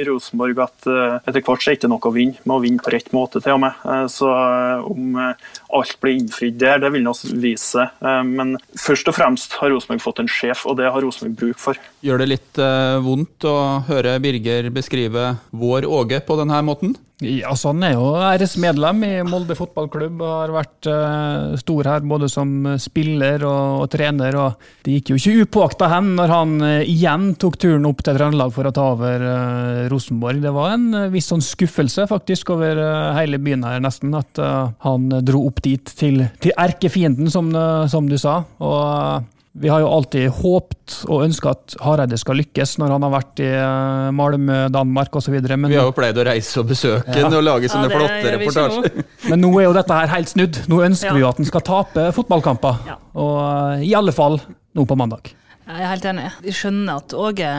i 0.00 0.04
Rosenborg 0.08 0.62
at 0.64 0.88
etter 0.90 1.42
hvert 1.42 1.62
så 1.62 1.70
er 1.70 1.76
det 1.76 1.80
ikke 1.80 1.90
noe 1.92 2.10
å 2.10 2.14
vinne, 2.14 2.40
med 2.44 2.56
å 2.56 2.62
vinne 2.64 2.84
på 2.84 2.92
rett 2.94 3.10
måte 3.16 3.42
til 3.42 3.56
og 3.56 3.62
med. 3.64 3.84
Så 4.12 4.30
om 4.30 5.18
alt 5.20 5.96
blir 6.02 6.18
innfridd 6.18 6.58
der, 6.60 6.80
det 6.82 6.92
vil 6.94 7.04
nå 7.04 7.14
vise 7.42 7.66
seg. 7.66 8.00
Men 8.26 8.56
først 8.78 9.10
og 9.10 9.16
fremst 9.16 9.58
har 9.60 9.72
Rosenborg 9.72 10.02
fått 10.04 10.22
en 10.22 10.30
sjef, 10.30 10.64
og 10.70 10.78
det 10.80 10.90
har 10.90 11.04
Rosenborg 11.04 11.38
bruk 11.40 11.60
for. 11.62 11.80
Gjør 12.06 12.22
det 12.22 12.30
litt 12.30 12.62
vondt 13.04 13.46
å 13.48 13.56
høre 13.90 14.16
Birger 14.22 14.70
beskrive 14.74 15.34
vår 15.50 15.88
Åge 15.90 16.22
på 16.26 16.38
denne 16.40 16.62
måten? 16.66 16.96
Ja, 17.20 17.52
så 17.56 17.74
Han 17.74 17.84
er 17.84 17.94
jo 17.98 18.12
RS-medlem 18.16 19.02
i 19.04 19.12
Molde 19.28 19.56
fotballklubb 19.58 20.22
og 20.24 20.30
har 20.32 20.52
vært 20.54 20.88
uh, 20.88 21.56
stor 21.60 21.88
her 21.90 22.04
både 22.08 22.30
som 22.32 22.52
spiller 22.80 23.44
og, 23.44 23.82
og, 23.82 23.88
trener. 23.92 24.36
og 24.40 24.86
Det 24.86 24.96
gikk 24.96 25.12
jo 25.12 25.18
ikke 25.20 25.44
upåakta 25.44 25.90
hen 25.92 26.14
når 26.16 26.32
han 26.32 26.54
uh, 26.64 26.70
igjen 26.80 27.34
tok 27.40 27.58
turen 27.60 27.88
opp 27.90 28.00
til 28.06 28.16
Trøndelag 28.16 28.54
for 28.56 28.68
å 28.68 28.74
ta 28.76 28.86
over 28.94 29.26
uh, 29.26 29.82
Rosenborg. 29.92 30.40
Det 30.44 30.54
var 30.56 30.76
en 30.78 30.88
viss 31.12 31.28
sånn 31.32 31.44
skuffelse 31.44 32.08
faktisk 32.08 32.54
over 32.56 32.80
hele 33.16 33.40
byen 33.42 33.66
her, 33.68 33.82
nesten, 33.84 34.14
at 34.16 34.38
han 34.84 35.08
dro 35.26 35.42
opp 35.48 35.60
dit 35.64 35.92
til, 35.98 36.22
til 36.40 36.54
erkefienden, 36.56 37.28
som, 37.32 37.52
som, 37.90 38.08
du 38.08 38.16
sa. 38.20 38.40
og 38.64 39.26
vi 39.52 39.68
har 39.68 39.80
jo 39.82 39.88
alltid 39.90 40.28
håpt 40.30 41.00
og 41.10 41.24
ønska 41.24 41.50
at 41.56 41.74
Hareide 41.82 42.18
skal 42.20 42.38
lykkes 42.38 42.76
når 42.78 42.92
han 42.94 43.06
har 43.06 43.12
vært 43.16 43.40
i 43.42 43.48
eh, 43.50 44.10
Malmö, 44.14 44.58
Danmark 44.70 45.16
osv. 45.18 45.34
Vi 45.34 45.74
har 45.74 45.88
jo 45.88 45.94
pleid 45.96 46.18
å 46.22 46.26
reise 46.28 46.62
og 46.62 46.68
besøke 46.70 47.16
ja. 47.18 47.26
og 47.26 47.42
lage 47.42 47.70
sånne 47.72 47.90
ja, 47.90 47.96
flotte 47.98 48.34
reportasjer. 48.36 49.04
Men 49.32 49.42
nå 49.42 49.50
er 49.58 49.66
jo 49.66 49.74
dette 49.74 49.96
her 49.98 50.12
helt 50.14 50.30
snudd. 50.30 50.60
Nå 50.70 50.80
ønsker 50.86 51.10
ja. 51.10 51.16
vi 51.16 51.24
jo 51.24 51.30
at 51.32 51.40
han 51.42 51.50
skal 51.50 51.64
tape 51.66 52.06
fotballkamper. 52.14 52.78
Ja. 52.86 52.96
Og 53.18 53.36
eh, 53.42 53.86
i 53.90 53.94
alle 53.98 54.14
fall 54.14 54.38
nå 54.78 54.86
på 54.86 54.98
mandag. 54.98 55.32
Jeg 55.66 55.82
er 55.82 55.92
helt 55.96 56.06
enig. 56.12 56.28
Vi 56.46 56.54
skjønner 56.54 57.02
at 57.02 57.14
Åge 57.18 57.50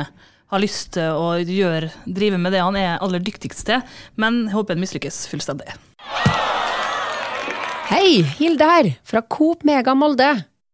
har 0.51 0.63
lyst 0.63 0.93
til 0.95 1.15
å 1.15 1.33
gjøre, 1.43 1.91
drive 2.07 2.39
med 2.39 2.55
det 2.55 2.63
han 2.63 2.77
er 2.79 3.03
aller 3.03 3.24
dyktigst 3.24 3.67
til, 3.67 3.83
men 4.19 4.45
jeg 4.45 4.55
håper 4.55 4.75
han 4.75 4.83
mislykkes 4.83 5.25
fullstendig. 5.31 5.75
Hei, 7.91 8.24
Hilde 8.39 8.67
her, 8.67 8.89
fra 9.07 9.24
Coop 9.27 9.63
Mega 9.67 9.95
Molde. 9.95 10.33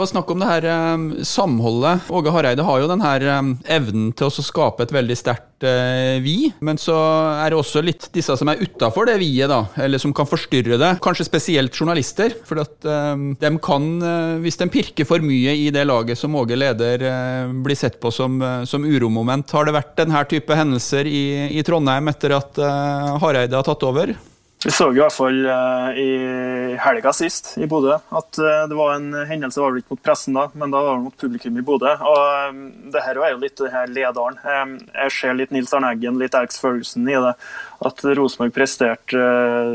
Var 0.00 0.08
snakk 0.08 0.30
om 0.32 0.40
det 0.40 0.46
her 0.48 0.64
um, 0.94 1.02
samholdet. 1.28 2.06
Åge 2.08 2.32
Hareide 2.32 2.64
har 2.64 2.78
jo 2.80 2.86
den 2.88 3.02
her 3.04 3.24
um, 3.36 3.50
evnen 3.68 4.06
til 4.16 4.30
å 4.30 4.44
skape 4.46 4.86
et 4.86 4.94
veldig 4.96 5.16
sterkt 5.18 5.66
uh, 5.66 6.16
vi, 6.24 6.48
men 6.64 6.80
så 6.80 6.96
er 7.34 7.52
det 7.52 7.58
også 7.58 7.82
litt 7.84 8.06
disse 8.14 8.32
som 8.40 8.48
er 8.48 8.62
utafor 8.64 9.10
det 9.10 9.18
vi-et, 9.20 9.50
da, 9.52 9.66
eller 9.84 10.00
som 10.00 10.14
kan 10.16 10.28
forstyrre 10.30 10.78
det. 10.80 10.94
Kanskje 11.04 11.28
spesielt 11.28 11.76
journalister. 11.76 12.32
For 12.48 12.62
at 12.64 12.88
um, 12.88 13.34
de 13.36 13.52
kan, 13.60 13.90
uh, 14.00 14.40
hvis 14.40 14.56
de 14.62 14.70
pirker 14.72 15.08
for 15.10 15.20
mye 15.20 15.52
i 15.66 15.68
det 15.74 15.84
laget 15.84 16.16
som 16.16 16.38
Åge 16.40 16.56
leder, 16.56 17.04
uh, 17.04 17.52
bli 17.60 17.76
sett 17.76 18.00
på 18.00 18.08
som, 18.08 18.40
som 18.64 18.88
uromoment. 18.88 19.52
Har 19.52 19.68
det 19.68 19.76
vært 19.76 19.94
denne 20.00 20.24
type 20.32 20.56
hendelser 20.56 21.12
i, 21.12 21.24
i 21.60 21.66
Trondheim 21.66 22.08
etter 22.08 22.38
at 22.40 22.64
Hareide 23.20 23.60
har 23.60 23.68
tatt 23.68 23.84
over? 23.84 24.16
Vi 24.60 24.70
så 24.70 24.90
i 24.92 24.98
hvert 24.98 25.14
fall 25.16 25.38
uh, 25.48 25.88
i 25.96 26.74
helga 26.84 27.14
sist 27.16 27.54
i 27.56 27.64
Bodø 27.64 27.94
at 27.96 28.40
uh, 28.42 28.66
det 28.68 28.76
var 28.76 28.92
en 28.92 29.14
hendelse, 29.24 29.56
var 29.56 29.72
vel 29.72 29.80
ikke 29.80 29.94
mot 29.94 30.02
pressen 30.04 30.36
da, 30.36 30.42
men 30.52 30.74
da 30.74 30.82
var 30.84 30.98
det 30.98 31.06
mot 31.06 31.16
publikum 31.22 31.56
i 31.56 31.64
Bodø. 31.64 31.94
Og 32.04 32.50
um, 32.52 32.58
det 32.92 33.00
her 33.06 33.16
er 33.22 33.32
jo 33.32 33.40
litt 33.40 33.56
det 33.56 33.72
her 33.72 33.88
lederen. 33.88 34.36
Jeg 34.92 35.14
ser 35.16 35.38
litt 35.38 35.54
Nils 35.54 35.72
Arne 35.72 35.94
Eggen, 35.94 36.20
litt 36.20 36.36
Alex 36.36 36.60
Ferguson 36.60 37.08
i 37.08 37.16
det 37.16 37.32
at 37.80 38.02
Rosenborg 38.04 38.52
presterte 38.52 39.22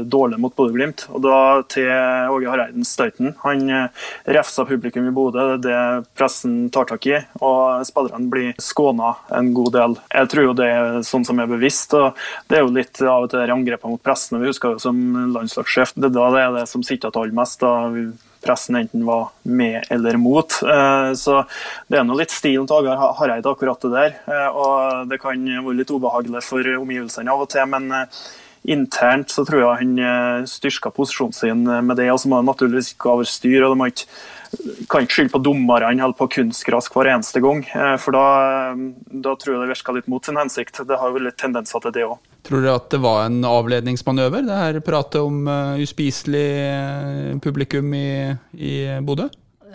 dårlig 0.06 0.38
mot 0.38 0.54
Bodø-Glimt. 0.54 1.08
Og 1.10 1.24
da 1.26 1.40
til 1.74 1.90
Åge 1.90 2.52
Hareiden 2.52 2.86
støyten. 2.86 3.34
Han 3.42 3.66
refsa 4.30 4.68
publikum 4.70 5.08
i 5.10 5.14
Bodø, 5.16 5.56
det 5.66 5.74
er 5.74 5.96
det 5.98 6.14
pressen 6.18 6.70
tar 6.70 6.86
tak 6.92 7.08
i. 7.10 7.18
Og 7.42 7.82
spillerne 7.88 8.30
blir 8.30 8.54
skåna 8.62 9.16
en 9.34 9.50
god 9.58 9.74
del. 9.74 9.98
Jeg 10.14 10.32
tror 10.32 10.50
jo 10.50 10.56
det 10.62 10.70
er 10.70 11.02
sånn 11.08 11.26
som 11.26 11.42
er 11.42 11.50
bevisst. 11.50 11.98
og 11.98 12.14
Det 12.46 12.60
er 12.60 12.66
jo 12.66 12.74
litt 12.76 13.02
av 13.02 13.26
og 13.26 13.34
til 13.34 13.56
angrepene 13.58 13.96
mot 13.96 14.06
pressen. 14.06 14.38
Vi 14.42 14.54
husker 14.54 14.75
jo 14.76 14.84
som 14.84 15.02
landslagssjef, 15.34 15.96
det 15.96 16.14
da 16.16 16.30
det 16.36 16.46
er 16.46 16.56
det 16.60 16.70
som 16.70 16.84
sitter 16.86 17.12
igjen 17.24 17.38
mest. 17.40 17.64
da 17.64 17.74
pressen 18.46 18.76
enten 18.76 19.06
var 19.06 19.30
med 19.42 19.84
eller 19.90 20.18
mot. 20.18 20.62
Eh, 20.62 21.14
så 21.14 21.44
det 21.88 22.00
er 22.00 22.06
nå 22.06 22.18
litt 22.20 22.34
stilen 22.34 22.68
til 22.70 22.82
Agar 22.82 23.02
Hareide, 23.20 23.52
akkurat 23.52 23.82
det 23.82 23.94
der. 23.96 24.16
Eh, 24.30 24.48
og 24.50 25.10
det 25.10 25.20
kan 25.22 25.42
være 25.42 25.78
litt 25.80 25.94
ubehagelig 25.94 26.44
for 26.46 26.74
omgivelsene 26.78 27.34
av 27.34 27.46
og 27.46 27.52
til, 27.54 27.66
men 27.72 27.90
eh, 27.96 28.22
internt 28.76 29.34
så 29.34 29.46
tror 29.46 29.62
jeg 29.62 29.82
han 29.82 30.48
styrka 30.50 30.90
posisjonen 30.94 31.36
sin 31.38 31.68
med 31.86 32.00
det. 32.00 32.10
Og 32.14 32.22
så 32.22 32.32
må 32.32 32.42
det 32.42 32.50
naturligvis 32.50 32.96
ikke 32.96 33.12
over 33.14 33.30
styr. 33.30 33.68
og 33.68 33.78
må 33.78 33.92
ikke 33.92 34.10
kan 34.90 35.04
ikke 35.04 35.18
skylde 35.18 35.34
på 35.34 35.42
dommerne 35.44 36.00
eller 36.00 36.16
på 36.16 36.30
kunstgras 36.32 36.88
hver 36.94 37.12
eneste 37.12 37.42
gang. 37.44 37.62
For 38.00 38.16
da, 38.16 38.24
da 39.12 39.34
tror 39.36 39.54
jeg 39.54 39.62
det 39.66 39.74
virka 39.74 39.94
litt 39.98 40.08
mot 40.10 40.26
sin 40.26 40.40
hensikt. 40.40 40.80
Det 40.88 40.98
har 40.98 41.12
jo 41.12 41.22
litt 41.28 41.38
tendenser 41.38 41.84
til 41.84 41.94
det 41.94 42.08
òg. 42.08 42.18
Tror 42.46 42.62
dere 42.62 42.76
at 42.78 42.92
det 42.94 43.02
var 43.02 43.24
en 43.26 43.40
avledningsmanøver, 43.48 44.46
det 44.46 44.60
her 44.60 44.78
pratet 44.86 45.18
om 45.24 45.48
uh, 45.50 45.82
uspiselig 45.82 46.46
uh, 46.70 47.40
publikum 47.42 47.90
i, 47.98 48.36
i 48.54 48.76
Bodø? 49.06 49.26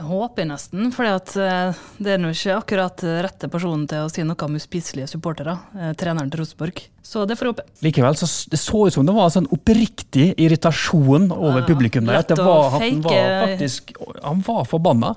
Håper 0.00 0.46
nesten, 0.48 0.92
for 0.94 1.04
uh, 1.04 1.80
det 1.98 2.14
er 2.14 2.20
nå 2.22 2.30
ikke 2.32 2.54
akkurat 2.60 3.02
rette 3.26 3.50
personen 3.52 3.88
til 3.90 4.06
å 4.06 4.12
si 4.12 4.22
noe 4.24 4.46
om 4.46 4.54
uspiselige 4.56 5.10
supportere, 5.10 5.56
treneren 5.98 6.30
til 6.30 6.44
Rosenborg. 6.44 6.84
Så 7.02 7.26
det 7.26 7.36
får 7.40 7.50
håpe. 7.50 7.66
Likevel 7.82 8.14
så 8.20 8.28
det 8.52 8.62
så 8.62 8.84
ut 8.86 8.94
som 8.94 9.08
det 9.08 9.16
var 9.18 9.26
en 9.26 9.36
sånn 9.40 9.50
oppriktig 9.50 10.30
irritasjon 10.38 11.26
over 11.34 11.66
publikum 11.66 12.06
der. 12.06 12.22
At 12.22 12.30
det 12.30 12.38
var, 12.38 12.78
han 12.78 13.02
var 13.02 13.50
faktisk 13.50 13.92
Han 14.22 14.46
var 14.46 14.62
forbanna. 14.70 15.16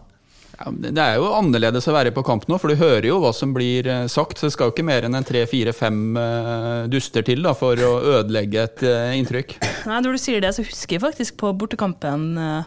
Det 0.63 1.01
er 1.01 1.17
jo 1.20 1.32
annerledes 1.36 1.88
å 1.89 1.96
være 1.96 2.13
på 2.15 2.24
kamp 2.25 2.46
nå, 2.48 2.58
for 2.62 2.72
du 2.72 2.79
hører 2.79 3.08
jo 3.10 3.17
hva 3.24 3.34
som 3.36 3.53
blir 3.55 3.88
eh, 3.89 4.05
sagt. 4.12 4.39
Så 4.39 4.48
det 4.48 4.55
skal 4.55 4.70
jo 4.70 4.75
ikke 4.75 4.86
mer 4.88 5.08
enn 5.08 5.17
en 5.17 5.27
tre-fire-fem 5.27 6.00
uh, 6.15 6.86
duster 6.91 7.25
til 7.25 7.43
da, 7.46 7.55
for 7.58 7.79
å 7.79 7.91
ødelegge 8.20 8.63
et 8.63 8.86
uh, 8.88 9.12
inntrykk. 9.17 9.58
Nei, 9.89 10.00
Når 10.05 10.15
du 10.15 10.22
sier 10.22 10.43
det, 10.43 10.53
så 10.55 10.65
husker 10.65 10.98
jeg 10.98 11.03
faktisk 11.03 11.38
på 11.41 11.51
bortekampen 11.60 12.32
uh, 12.39 12.63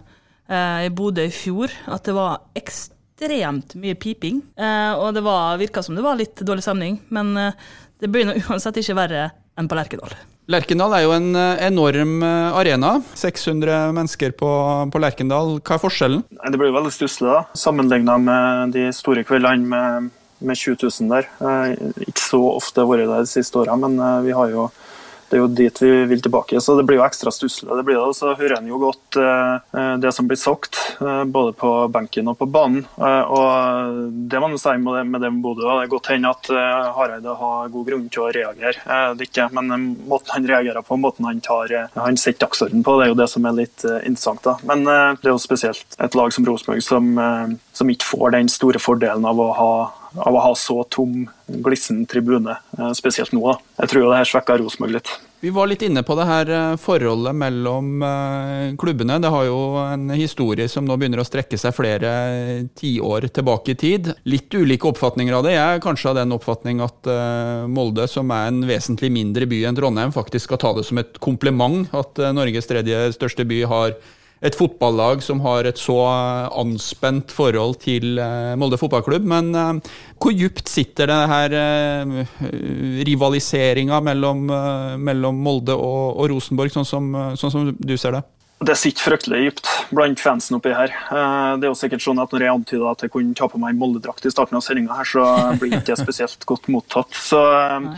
i 0.47 0.93
Bodø 0.95 1.25
i 1.27 1.35
fjor 1.35 1.73
at 1.91 2.07
det 2.07 2.15
var 2.15 2.45
ekstremt 2.59 3.75
mye 3.81 3.97
piping. 3.99 4.45
og 4.61 5.09
det 5.17 5.25
var, 5.25 5.57
virka 5.59 5.83
som 5.83 5.97
det 5.97 6.05
var 6.05 6.21
litt 6.21 6.39
dårlig 6.47 6.63
stemning, 6.63 7.01
men 7.11 7.33
det 7.35 8.13
blir 8.13 8.31
uansett 8.45 8.79
ikke 8.79 8.95
verre 9.01 9.31
enn 9.59 9.67
på 9.67 9.79
Lerkedal. 9.79 10.15
Lerkendal 10.47 10.93
er 10.95 11.03
jo 11.03 11.11
en 11.11 11.33
eh, 11.35 11.65
enorm 11.67 12.21
eh, 12.23 12.55
arena. 12.55 12.93
600 13.19 13.91
mennesker 13.97 14.35
på, 14.39 14.51
på 14.93 15.01
Lerkendal. 15.03 15.57
Hva 15.59 15.75
er 15.75 15.83
forskjellen? 15.83 16.23
Det 16.39 16.61
blir 16.61 16.75
veldig 16.75 16.93
stusslig, 16.95 17.33
da. 17.33 17.41
Sammenligna 17.59 18.15
med 18.23 18.77
de 18.77 18.85
store 18.95 19.25
kveldene 19.27 19.67
med, 19.67 20.13
med 20.47 20.61
20 20.61 20.79
000 20.87 21.11
der. 21.11 21.27
Ikke 22.07 22.23
så 22.23 22.41
ofte 22.53 22.87
vært 22.87 23.11
der 23.11 23.27
de 23.27 23.33
siste 23.33 23.59
åra, 23.59 23.75
men 23.81 23.99
eh, 23.99 24.21
vi 24.29 24.37
har 24.39 24.55
jo 24.55 24.69
det 25.29 25.37
er 25.39 25.43
jo 25.43 25.49
dit 25.51 25.83
vi 25.83 25.93
vil 26.11 26.23
tilbake. 26.23 26.61
Så 26.61 26.77
det 26.79 26.85
blir 26.87 27.01
jo 27.01 27.07
ekstra 27.07 27.33
stusslig. 27.35 27.69
Det 27.69 27.85
blir 27.87 27.99
det, 27.99 28.15
så 28.15 28.35
hører 28.39 28.59
en 28.61 28.71
jo 28.71 28.79
godt 28.83 29.19
eh, 29.19 29.97
det 30.03 30.13
som 30.15 30.29
blir 30.29 30.39
sagt, 30.39 30.79
eh, 31.01 31.25
både 31.25 31.55
på 31.59 31.73
benken 31.93 32.31
og 32.31 32.39
på 32.39 32.49
banen. 32.51 32.85
Eh, 32.97 33.35
og 33.35 34.13
det 34.31 34.43
man 34.43 34.57
sier 34.61 34.79
med 34.83 34.99
det 34.99 35.05
med, 35.11 35.25
det 35.25 35.33
Bodø. 35.43 35.67
Det 35.67 35.87
er 35.87 35.93
godt 35.93 36.13
hende 36.13 36.33
at 36.33 36.51
eh, 36.55 36.93
Hareide 36.97 37.37
har 37.41 37.73
god 37.75 37.91
grunn 37.91 38.07
til 38.13 38.27
å 38.27 38.31
reagere. 38.37 38.79
Eh, 38.87 39.09
det 39.19 39.29
ikke, 39.31 39.49
men 39.59 39.75
eh, 39.75 39.87
måten 40.13 40.37
han 40.37 40.49
reagerer 40.49 40.87
på, 40.87 41.01
måten 41.01 41.29
han 41.29 41.43
tar 41.45 41.75
han 41.97 42.19
setter 42.21 42.47
dagsorden 42.47 42.83
på, 42.85 42.95
det 42.99 43.07
er 43.07 43.11
jo 43.11 43.19
det 43.19 43.29
som 43.33 43.47
er 43.49 43.57
litt 43.57 43.85
interessant. 43.85 44.43
da. 44.45 44.57
Men 44.69 44.85
det 44.87 45.27
er 45.27 45.33
jo 45.33 45.41
spesielt 45.43 45.97
et 46.03 46.17
lag 46.19 46.33
som 46.35 46.47
Rosenborg 46.47 46.83
som, 46.85 47.09
som 47.75 47.91
ikke 47.91 48.07
får 48.07 48.35
den 48.37 48.51
store 48.53 48.81
fordelen 48.83 49.27
av 49.27 49.41
å 49.41 49.49
ha 49.57 49.73
av 50.17 50.35
å 50.35 50.43
ha 50.43 50.53
så 50.57 50.83
tom, 50.91 51.27
glissen 51.47 52.05
tribune, 52.09 52.57
eh, 52.79 52.93
spesielt 52.97 53.33
nå. 53.37 53.55
Jeg 53.79 53.91
tror 53.91 54.03
jo 54.03 54.11
det 54.11 54.21
her 54.21 54.31
svekker 54.31 54.61
Rosenborg 54.63 54.97
litt. 54.97 55.11
Vi 55.45 55.53
var 55.53 55.69
litt 55.69 55.83
inne 55.85 56.03
på 56.03 56.17
det 56.19 56.27
her 56.27 56.51
eh, 56.51 56.77
forholdet 56.81 57.37
mellom 57.37 58.03
eh, 58.03 58.75
klubbene. 58.81 59.21
Det 59.23 59.31
har 59.33 59.47
jo 59.49 59.61
en 59.83 60.09
historie 60.17 60.69
som 60.73 60.89
nå 60.89 60.97
begynner 60.97 61.23
å 61.23 61.29
strekke 61.29 61.61
seg 61.61 61.77
flere 61.77 62.11
tiår 62.79 63.29
tilbake 63.37 63.75
i 63.75 63.79
tid. 63.79 64.13
Litt 64.25 64.55
ulike 64.57 64.89
oppfatninger 64.91 65.37
av 65.37 65.47
det. 65.47 65.57
Jeg 65.59 65.79
er 65.79 65.85
kanskje 65.85 66.13
av 66.13 66.21
den 66.21 66.35
oppfatning 66.37 66.83
at 66.85 67.09
Molde, 67.71 68.09
som 68.11 68.31
er 68.35 68.51
en 68.51 68.63
vesentlig 68.67 69.13
mindre 69.13 69.47
by 69.49 69.65
enn 69.69 69.79
Trondheim, 69.79 70.15
faktisk 70.15 70.49
skal 70.49 70.63
ta 70.63 70.75
det 70.77 70.87
som 70.89 71.01
et 71.03 71.19
kompliment 71.23 71.87
at 71.97 72.19
Norges 72.35 72.69
tredje 72.69 73.11
største 73.17 73.47
by 73.49 73.63
har 73.69 73.97
et 74.45 74.57
fotballag 74.57 75.23
som 75.25 75.41
har 75.45 75.65
et 75.65 75.79
så 75.81 75.97
anspent 76.61 77.33
forhold 77.33 77.79
til 77.85 78.19
eh, 78.21 78.53
Molde 78.61 78.79
fotballklubb. 78.81 79.25
Men 79.25 79.53
eh, 79.57 79.95
hvor 80.21 80.35
djupt 80.37 80.69
sitter 80.69 81.09
det 81.11 81.21
her 81.33 81.57
eh, 81.63 82.37
rivaliseringa 83.09 84.01
mellom, 84.05 84.47
mellom 85.01 85.41
Molde 85.41 85.77
og, 85.77 86.21
og 86.21 86.33
Rosenborg, 86.35 86.75
sånn 86.75 86.89
som, 86.89 87.13
sånn 87.39 87.55
som 87.55 87.71
du 87.73 87.97
ser 88.01 88.19
det? 88.19 88.25
Det 88.57 88.73
sitter 88.81 89.05
fryktelig 89.05 89.39
dypt 89.45 89.67
blant 89.93 90.21
fansen 90.23 90.57
oppi 90.57 90.71
her. 90.73 90.89
Eh, 90.89 91.57
det 91.61 91.67
er 91.67 91.71
jo 91.71 91.77
sikkert 91.77 92.01
sånn 92.01 92.21
at 92.23 92.33
Når 92.33 92.45
jeg 92.47 92.55
antyder 92.55 92.87
at 92.89 93.03
jeg 93.05 93.13
kunne 93.13 93.37
ta 93.37 93.49
på 93.53 93.61
meg 93.61 93.75
en 93.75 93.81
Molde-drakt 93.83 94.25
i 94.25 94.33
starten 94.33 94.57
av 94.57 94.65
sendinga, 94.65 94.97
så 95.05 95.25
blir 95.61 95.77
ikke 95.77 95.91
det 95.91 95.99
spesielt 96.05 96.47
godt 96.49 96.71
mottatt. 96.73 97.13
Så 97.13 97.41
eh, 97.53 97.91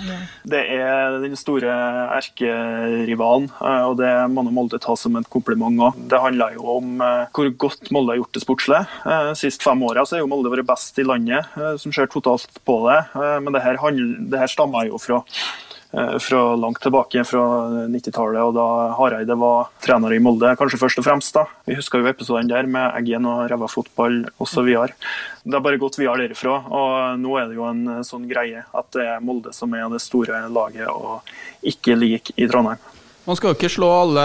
Det 0.51 0.65
er 0.75 1.21
den 1.23 1.39
store 1.39 1.71
erkerivalen, 2.17 3.47
eh, 3.55 3.85
og 3.87 4.01
det 4.03 4.11
må 4.35 4.49
Molde 4.51 4.83
ta 4.83 4.97
som 4.99 5.15
et 5.21 5.31
kompliment 5.31 5.79
òg. 5.79 6.03
Det 6.11 6.19
handler 6.25 6.59
jo 6.59 6.67
om 6.79 6.99
hvor 6.99 7.53
godt 7.63 7.93
Molde 7.95 8.17
har 8.17 8.23
gjort 8.23 8.35
det 8.35 8.43
sportslig. 8.43 8.83
sist 9.39 9.63
fem 9.63 9.83
åra 9.87 10.03
har 10.09 10.23
jo 10.23 10.29
Molde 10.31 10.51
vært 10.51 10.67
best 10.67 10.99
i 10.99 11.07
landet, 11.07 11.47
som 11.79 11.95
ser 11.95 12.11
totalt 12.11 12.61
på 12.67 12.81
det. 12.89 12.99
Men 13.45 13.55
det 13.55 13.63
her, 13.63 13.79
det 13.79 14.43
her 14.43 14.51
stammer 14.51 14.89
jo 14.89 14.99
fra 15.03 15.23
fra 15.89 16.41
langt 16.61 16.83
tilbake, 16.85 17.23
fra 17.25 17.43
90-tallet, 17.89 18.43
og 18.45 18.53
da 18.57 18.67
Hareide 18.99 19.37
var 19.41 19.71
trener 19.81 20.13
i 20.13 20.19
Molde, 20.21 20.51
kanskje 20.61 20.81
først 20.83 21.01
og 21.01 21.07
fremst. 21.07 21.33
da. 21.33 21.47
Vi 21.65 21.79
husker 21.79 22.03
jo 22.03 22.11
episoden 22.11 22.51
der 22.51 22.69
med 22.69 22.93
Eggen 22.99 23.25
og 23.29 23.47
ræva 23.49 23.71
fotball 23.73 24.21
osv. 24.39 24.69
Det 24.69 25.57
har 25.57 25.65
bare 25.65 25.81
gått 25.81 25.97
videre 25.97 26.27
derifra, 26.27 26.59
og 26.69 27.19
nå 27.23 27.39
er 27.41 27.49
det 27.49 27.57
jo 27.57 27.65
en 27.71 27.83
eh, 27.97 28.05
sånn 28.05 28.29
greie 28.29 28.67
at 28.69 28.93
det 28.93 29.07
er 29.15 29.25
Molde 29.25 29.55
som 29.57 29.73
er 29.73 29.89
det 29.89 30.05
store 30.05 30.45
laget, 30.53 30.93
og 30.93 31.25
ikke 31.73 31.97
lik 31.97 32.35
i 32.37 32.49
Trondheim. 32.51 32.83
Man 33.29 33.37
skal 33.37 33.53
jo 33.53 33.59
ikke 33.59 33.69
slå 33.69 33.89
alle 33.93 34.23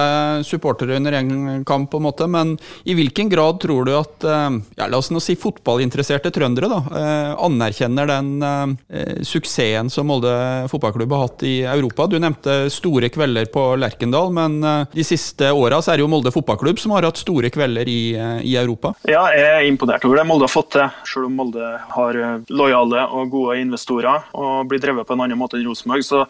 supportere 0.47 0.95
under 0.95 1.17
én 1.17 1.63
kamp, 1.67 1.89
på 1.91 1.99
en 1.99 2.05
måte, 2.05 2.27
men 2.31 2.53
i 2.87 2.95
hvilken 2.95 3.27
grad 3.29 3.59
tror 3.59 3.83
du 3.83 3.91
at 3.97 4.23
eh, 4.23 4.55
ja, 4.79 4.87
la 4.87 4.99
oss 5.01 5.11
nå 5.11 5.19
si 5.19 5.35
fotballinteresserte 5.39 6.31
trøndere 6.31 6.69
da, 6.71 6.79
eh, 7.01 7.33
anerkjenner 7.43 8.07
den 8.07 8.29
eh, 8.39 9.19
suksessen 9.27 9.91
som 9.91 10.07
Molde 10.07 10.31
fotballklubb 10.71 11.11
har 11.17 11.25
hatt 11.25 11.43
i 11.47 11.53
Europa? 11.67 12.07
Du 12.07 12.15
nevnte 12.15 12.71
store 12.71 13.11
kvelder 13.11 13.51
på 13.51 13.65
Lerkendal, 13.81 14.31
men 14.31 14.61
de 14.93 15.03
siste 15.03 15.51
åra 15.51 15.81
er 15.83 15.99
det 15.99 16.05
jo 16.05 16.11
Molde 16.11 16.31
fotballklubb 16.31 16.79
som 16.79 16.95
har 16.95 17.03
hatt 17.09 17.19
store 17.19 17.51
kvelder 17.51 17.89
i, 17.91 18.01
i, 18.39 18.55
Europa? 18.55 18.93
Ja, 19.03 19.25
jeg 19.35 19.49
er 19.51 19.67
imponert 19.67 20.07
over 20.07 20.21
det 20.21 20.29
Molde 20.31 20.47
har 20.47 20.55
fått 20.55 20.77
til, 20.77 20.87
selv 21.11 21.27
om 21.27 21.35
Molde 21.41 21.75
har 21.97 22.21
lojale 22.47 23.03
og 23.11 23.35
gode 23.35 23.59
investorer 23.59 24.31
og 24.31 24.69
blir 24.71 24.79
drevet 24.79 25.09
på 25.09 25.17
en 25.17 25.27
annen 25.27 25.43
måte 25.43 25.59
enn 25.59 25.67
Rosenborg. 25.67 26.07
så 26.07 26.23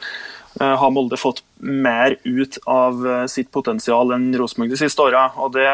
har 0.59 0.91
Molde 0.93 1.17
fått 1.17 1.41
mer 1.63 2.15
ut 2.23 2.57
av 2.69 3.07
eh, 3.07 3.25
sitt 3.31 3.49
potensial 3.51 4.11
enn 4.13 4.27
Rosenborg 4.37 4.73
de 4.73 4.79
siste 4.83 5.01
åra, 5.01 5.25
og 5.39 5.53
det 5.55 5.67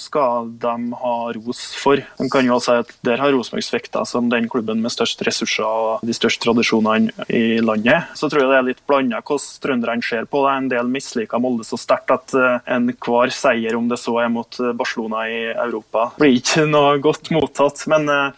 skal 0.00 0.50
de 0.60 0.74
ha 1.00 1.14
ros 1.36 1.62
for. 1.80 2.02
De 2.20 2.28
kan 2.32 2.46
jo 2.46 2.60
si 2.62 2.76
at 2.76 2.92
Der 3.04 3.22
har 3.22 3.32
Rosenborg 3.34 3.64
svikta 3.64 4.04
som 4.08 4.28
den 4.32 4.48
klubben 4.52 4.82
med 4.84 4.92
størst 4.92 5.24
ressurser 5.26 5.64
og 5.64 6.04
de 6.06 6.16
største 6.16 6.44
tradisjonene 6.44 7.14
i 7.32 7.60
landet. 7.64 8.12
Så 8.18 8.28
tror 8.28 8.44
jeg 8.44 8.52
det 8.52 8.58
er 8.60 8.68
litt 8.68 8.84
blanda 8.88 9.22
hvordan 9.24 9.60
trønderne 9.64 10.04
ser 10.04 10.28
på 10.30 10.44
det. 10.44 10.54
En 10.54 10.70
del 10.72 10.92
misliker 10.92 11.42
Molde 11.42 11.66
så 11.66 11.80
sterkt 11.80 12.14
at 12.14 12.36
eh, 12.38 12.58
enhver 12.76 13.32
seier, 13.34 13.78
om 13.78 13.88
det 13.90 14.00
så 14.00 14.18
er 14.22 14.32
mot 14.32 14.60
Barcelona 14.76 15.24
i 15.30 15.40
Europa, 15.52 16.10
blir 16.20 16.36
ikke 16.38 16.68
noe 16.68 16.98
godt 17.02 17.32
mottatt. 17.34 17.86
men 17.90 18.04
Eh, 18.14 18.30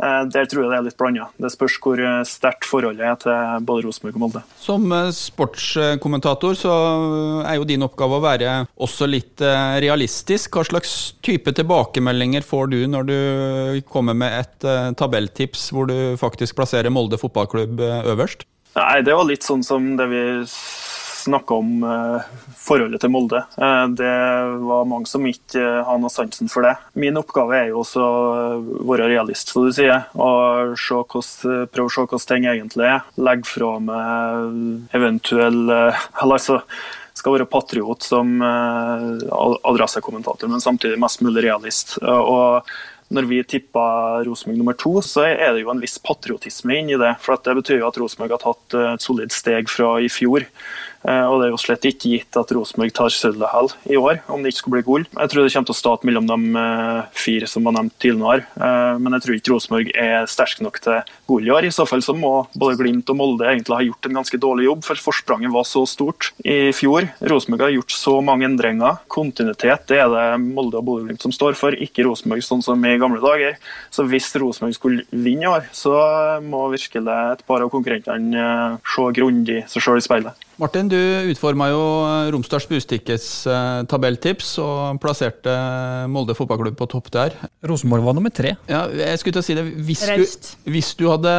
der 0.00 0.48
tror 0.48 0.64
jeg 0.64 0.70
det 0.72 0.78
er 0.78 0.86
litt 0.86 0.98
blanda. 0.98 1.28
Det 1.40 1.50
spørs 1.52 1.76
hvor 1.82 2.00
eh, 2.00 2.20
sterkt 2.28 2.68
forholdet 2.68 3.06
er 3.06 3.18
til 3.20 3.66
både 3.68 3.84
Rosenborg 3.86 4.16
og 4.16 4.22
Molde. 4.24 4.42
Som 4.60 4.86
eh, 4.96 5.10
sportskommentator 5.16 6.56
så 6.58 6.74
er 7.44 7.58
jo 7.58 7.66
din 7.68 7.84
oppgave 7.86 8.18
å 8.18 8.24
være 8.24 8.54
også 8.80 9.08
litt 9.10 9.42
realistisk. 9.82 10.56
Hva 10.56 10.64
slags 10.66 10.94
type 11.24 11.52
tilbakemeldinger 11.56 12.46
får 12.46 12.72
du 12.72 12.78
når 12.90 13.08
du 13.10 13.18
kommer 13.90 14.16
med 14.16 14.38
et 14.40 14.68
tabelltips 14.98 15.68
hvor 15.74 15.88
du 15.90 16.16
faktisk 16.20 16.58
plasserer 16.58 16.92
Molde 16.92 17.20
fotballklubb 17.20 17.82
øverst? 18.12 18.46
Nei, 18.76 19.02
Det 19.02 19.14
var 19.16 19.26
litt 19.26 19.46
sånn 19.46 19.64
som 19.66 19.94
det 19.98 20.06
vi 20.10 20.22
snakka 21.20 21.56
om 21.60 21.84
uh, 21.84 22.20
forholdet 22.58 23.02
til 23.02 23.12
Molde. 23.12 23.42
Uh, 23.60 23.86
det 23.96 24.12
var 24.66 24.88
mange 24.88 25.08
som 25.10 25.26
ikke 25.28 25.60
uh, 25.60 25.82
har 25.86 26.00
noe 26.00 26.12
sansen 26.12 26.50
for 26.52 26.66
det. 26.66 26.74
Min 26.98 27.18
oppgave 27.20 27.58
er 27.58 27.66
jo 27.70 27.82
også 27.82 28.04
å 28.04 28.14
være 28.88 29.10
realist, 29.12 29.52
som 29.52 29.66
du 29.66 29.72
sier. 29.76 30.06
Og 30.16 30.76
prøve 30.80 31.86
å 31.86 31.92
se 31.92 32.04
hvordan 32.04 32.28
ting 32.30 32.48
egentlig 32.50 32.88
er. 32.88 33.04
Legge 33.20 33.48
fra 33.48 33.74
meg 33.82 34.94
eventuell 34.96 35.60
Eller 35.70 36.36
altså 36.36 36.60
skal 37.16 37.34
være 37.34 37.50
patriot 37.50 38.04
som 38.06 38.26
adressekommentator, 38.40 40.48
men 40.48 40.62
samtidig 40.62 41.00
mest 41.02 41.20
mulig 41.26 41.42
realist. 41.44 41.96
Og 42.00 42.64
når 43.10 43.26
vi 43.26 43.40
tippa 43.42 44.22
Rosenborg 44.24 44.58
nummer 44.60 44.76
to, 44.78 44.92
så 45.02 45.24
er 45.26 45.52
det 45.52 45.64
jo 45.64 45.72
en 45.72 45.82
viss 45.82 45.98
patriotisme 45.98 46.76
inni 46.78 46.98
det. 47.00 47.16
For 47.22 47.38
det 47.42 47.56
betyr 47.58 47.80
jo 47.80 47.88
at 47.88 47.98
Rosenborg 47.98 48.36
har 48.36 48.42
tatt 48.44 48.76
et 48.78 49.04
solid 49.04 49.34
steg 49.34 49.70
fra 49.70 49.96
i 49.98 50.06
fjor. 50.12 50.46
Eh, 51.08 51.24
og 51.24 51.40
det 51.40 51.48
er 51.48 51.54
jo 51.54 51.60
slett 51.60 51.86
ikke 51.88 52.12
gitt 52.12 52.36
at 52.36 52.52
Rosenborg 52.52 52.92
tar 52.96 53.14
sølvet 53.14 53.76
i 53.88 53.96
år, 53.96 54.20
om 54.28 54.42
det 54.42 54.52
ikke 54.52 54.60
skulle 54.60 54.80
bli 54.80 54.86
gull. 54.86 55.06
Jeg 55.08 55.32
tror 55.32 55.46
det 55.46 55.52
kommer 55.54 55.70
til 55.70 55.76
å 55.76 55.78
starte 55.78 56.08
mellom 56.08 56.28
de 56.28 56.38
eh, 56.60 57.00
fire 57.16 57.48
som 57.50 57.66
var 57.66 57.76
nevnt 57.78 57.96
tidligere. 58.02 58.44
Eh, 58.60 59.00
men 59.00 59.16
jeg 59.16 59.24
tror 59.24 59.38
ikke 59.38 59.54
Rosenborg 59.54 59.92
er 59.96 60.28
sterk 60.30 60.60
nok 60.64 60.80
til 60.84 61.00
gull 61.30 61.48
i 61.48 61.54
år. 61.54 61.68
I 61.68 61.74
så 61.74 61.86
fall 61.88 62.04
så 62.04 62.14
må 62.16 62.32
både 62.52 62.78
Glimt 62.80 63.12
og 63.12 63.18
Molde 63.20 63.48
egentlig 63.48 63.78
ha 63.78 63.86
gjort 63.86 64.08
en 64.08 64.20
ganske 64.20 64.40
dårlig 64.42 64.68
jobb, 64.68 64.84
for 64.86 65.04
forspranget 65.08 65.54
var 65.54 65.68
så 65.68 65.86
stort 65.88 66.30
i 66.44 66.58
fjor. 66.76 67.08
Rosenborg 67.32 67.66
har 67.68 67.74
gjort 67.78 67.96
så 67.96 68.18
mange 68.24 68.48
endringer. 68.48 69.00
Kontinuitet 69.10 69.88
det 69.90 70.02
er 70.02 70.12
det 70.12 70.26
Molde 70.44 70.80
og 70.80 70.86
Bodø-Glimt 70.88 71.24
som 71.24 71.34
står 71.34 71.56
for, 71.58 71.76
ikke 71.76 72.04
Rosenborg 72.06 72.44
sånn 72.44 72.64
som 72.64 72.84
i 72.84 72.98
gamle 73.00 73.22
dager. 73.24 73.56
Så 73.92 74.04
hvis 74.10 74.28
Rosenborg 74.40 74.76
skulle 74.76 75.08
vinne 75.10 75.48
i 75.48 75.50
år, 75.50 75.66
så 75.76 75.96
må 76.44 76.66
virkelig 76.74 77.08
et 77.08 77.44
par 77.48 77.64
av 77.64 77.72
konkurrentene 77.72 78.78
se 78.84 79.08
grundig 79.16 79.64
seg 79.70 79.84
sjøl 79.84 80.00
i 80.00 80.04
speilet. 80.04 80.49
Martin, 80.60 80.90
du 80.92 80.98
utforma 81.30 81.70
jo 81.70 81.80
Romsdals 82.34 82.66
Bustikkes 82.68 83.26
eh, 83.48 83.78
tabelltips 83.88 84.50
og 84.60 84.98
plasserte 85.00 85.54
Molde 86.12 86.36
fotballklubb 86.36 86.76
på 86.76 86.88
topp 86.92 87.08
der. 87.14 87.36
Rosenborg 87.64 88.04
var 88.04 88.16
nummer 88.18 88.34
tre. 88.34 88.52
Ja, 88.68 88.82
jeg 88.92 89.22
skulle 89.22 89.38
til 89.38 89.40
å 89.40 89.46
si 89.46 89.56
det. 89.56 89.64
Hvis 89.88 90.04
du, 90.04 90.26
hvis 90.68 90.92
du, 91.00 91.06
hadde 91.08 91.32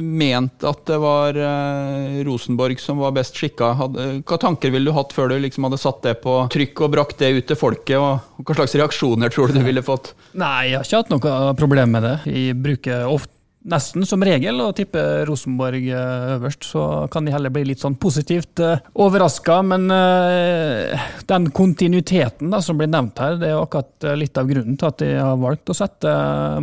ment 0.00 0.64
at 0.64 0.80
det 0.88 0.96
var 1.02 1.36
eh, 1.36 2.18
Rosenborg 2.24 2.80
som 2.80 3.04
var 3.04 3.12
best 3.18 3.36
skikka, 3.36 3.74
hva 3.76 4.40
tanker 4.40 4.72
ville 4.72 4.88
du 4.88 4.96
hatt 4.96 5.12
før 5.12 5.34
du 5.34 5.38
liksom 5.44 5.68
hadde 5.68 5.82
satt 5.84 6.00
det 6.08 6.16
på 6.24 6.40
trykk 6.54 6.86
og 6.86 6.94
brakt 6.96 7.20
det 7.20 7.34
ut 7.36 7.50
til 7.52 7.60
folket? 7.60 8.00
Og 8.00 8.48
hva 8.48 8.62
slags 8.62 8.78
reaksjoner 8.80 9.34
tror 9.34 9.52
du 9.52 9.60
du 9.60 9.66
ville 9.68 9.84
fått? 9.84 10.14
Nei, 10.40 10.70
jeg 10.70 10.80
har 10.80 10.88
ikke 10.88 11.02
hatt 11.04 11.12
noe 11.12 11.58
problem 11.58 11.98
med 11.98 12.08
det. 12.08 12.20
Jeg 12.32 12.56
bruker 12.64 13.10
ofte 13.12 13.37
nesten 13.70 14.06
som 14.08 14.22
regel 14.24 14.60
å 14.62 14.70
tippe 14.76 15.02
Rosenborg 15.28 15.88
eh, 15.90 16.24
øverst. 16.36 16.68
Så 16.72 16.82
kan 17.12 17.26
de 17.26 17.34
heller 17.34 17.52
bli 17.54 17.66
litt 17.70 17.82
sånn 17.82 17.98
positivt 18.00 18.62
eh, 18.64 18.82
overraska. 18.98 19.60
Men 19.68 19.88
uh, 19.92 21.08
den 21.28 21.50
kontinuiteten 21.54 22.52
da, 22.52 22.62
som 22.64 22.80
blir 22.80 22.90
nevnt 22.90 23.20
her, 23.22 23.38
det 23.40 23.52
er 23.52 23.60
akkurat 23.60 24.10
litt 24.18 24.38
av 24.40 24.50
grunnen 24.50 24.78
til 24.78 24.90
at 24.90 25.00
de 25.02 25.12
har 25.16 25.40
valgt 25.40 25.72
å 25.72 25.76
sette 25.76 26.12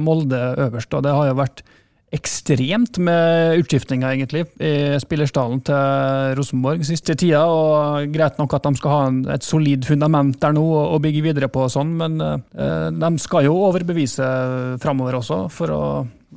Molde 0.01 0.41
øverst. 0.67 0.93
Og 0.97 1.05
det 1.05 1.15
har 1.15 1.29
jo 1.29 1.39
vært 1.39 1.65
ekstremt 2.15 2.99
med 3.03 3.59
utskiftninger, 3.61 4.23
i 4.25 4.73
spillerstallen 5.03 5.61
til 5.67 6.35
Rosenborg 6.39 6.85
siste 6.87 7.17
tida. 7.19 7.43
og 7.45 8.11
Greit 8.15 8.39
nok 8.39 8.57
at 8.57 8.65
de 8.65 8.75
skal 8.79 8.95
ha 8.95 9.35
et 9.35 9.45
solid 9.45 9.85
fundament 9.85 10.39
der 10.41 10.55
nå 10.55 10.63
og 10.63 11.01
bygge 11.03 11.25
videre 11.27 11.51
på, 11.51 11.67
og 11.67 11.73
sånn, 11.75 11.95
men 11.99 12.19
de 12.19 13.11
skal 13.21 13.47
jo 13.47 13.57
overbevise 13.67 14.29
framover 14.83 15.19
også, 15.19 15.45
for 15.53 15.75
å 15.75 15.83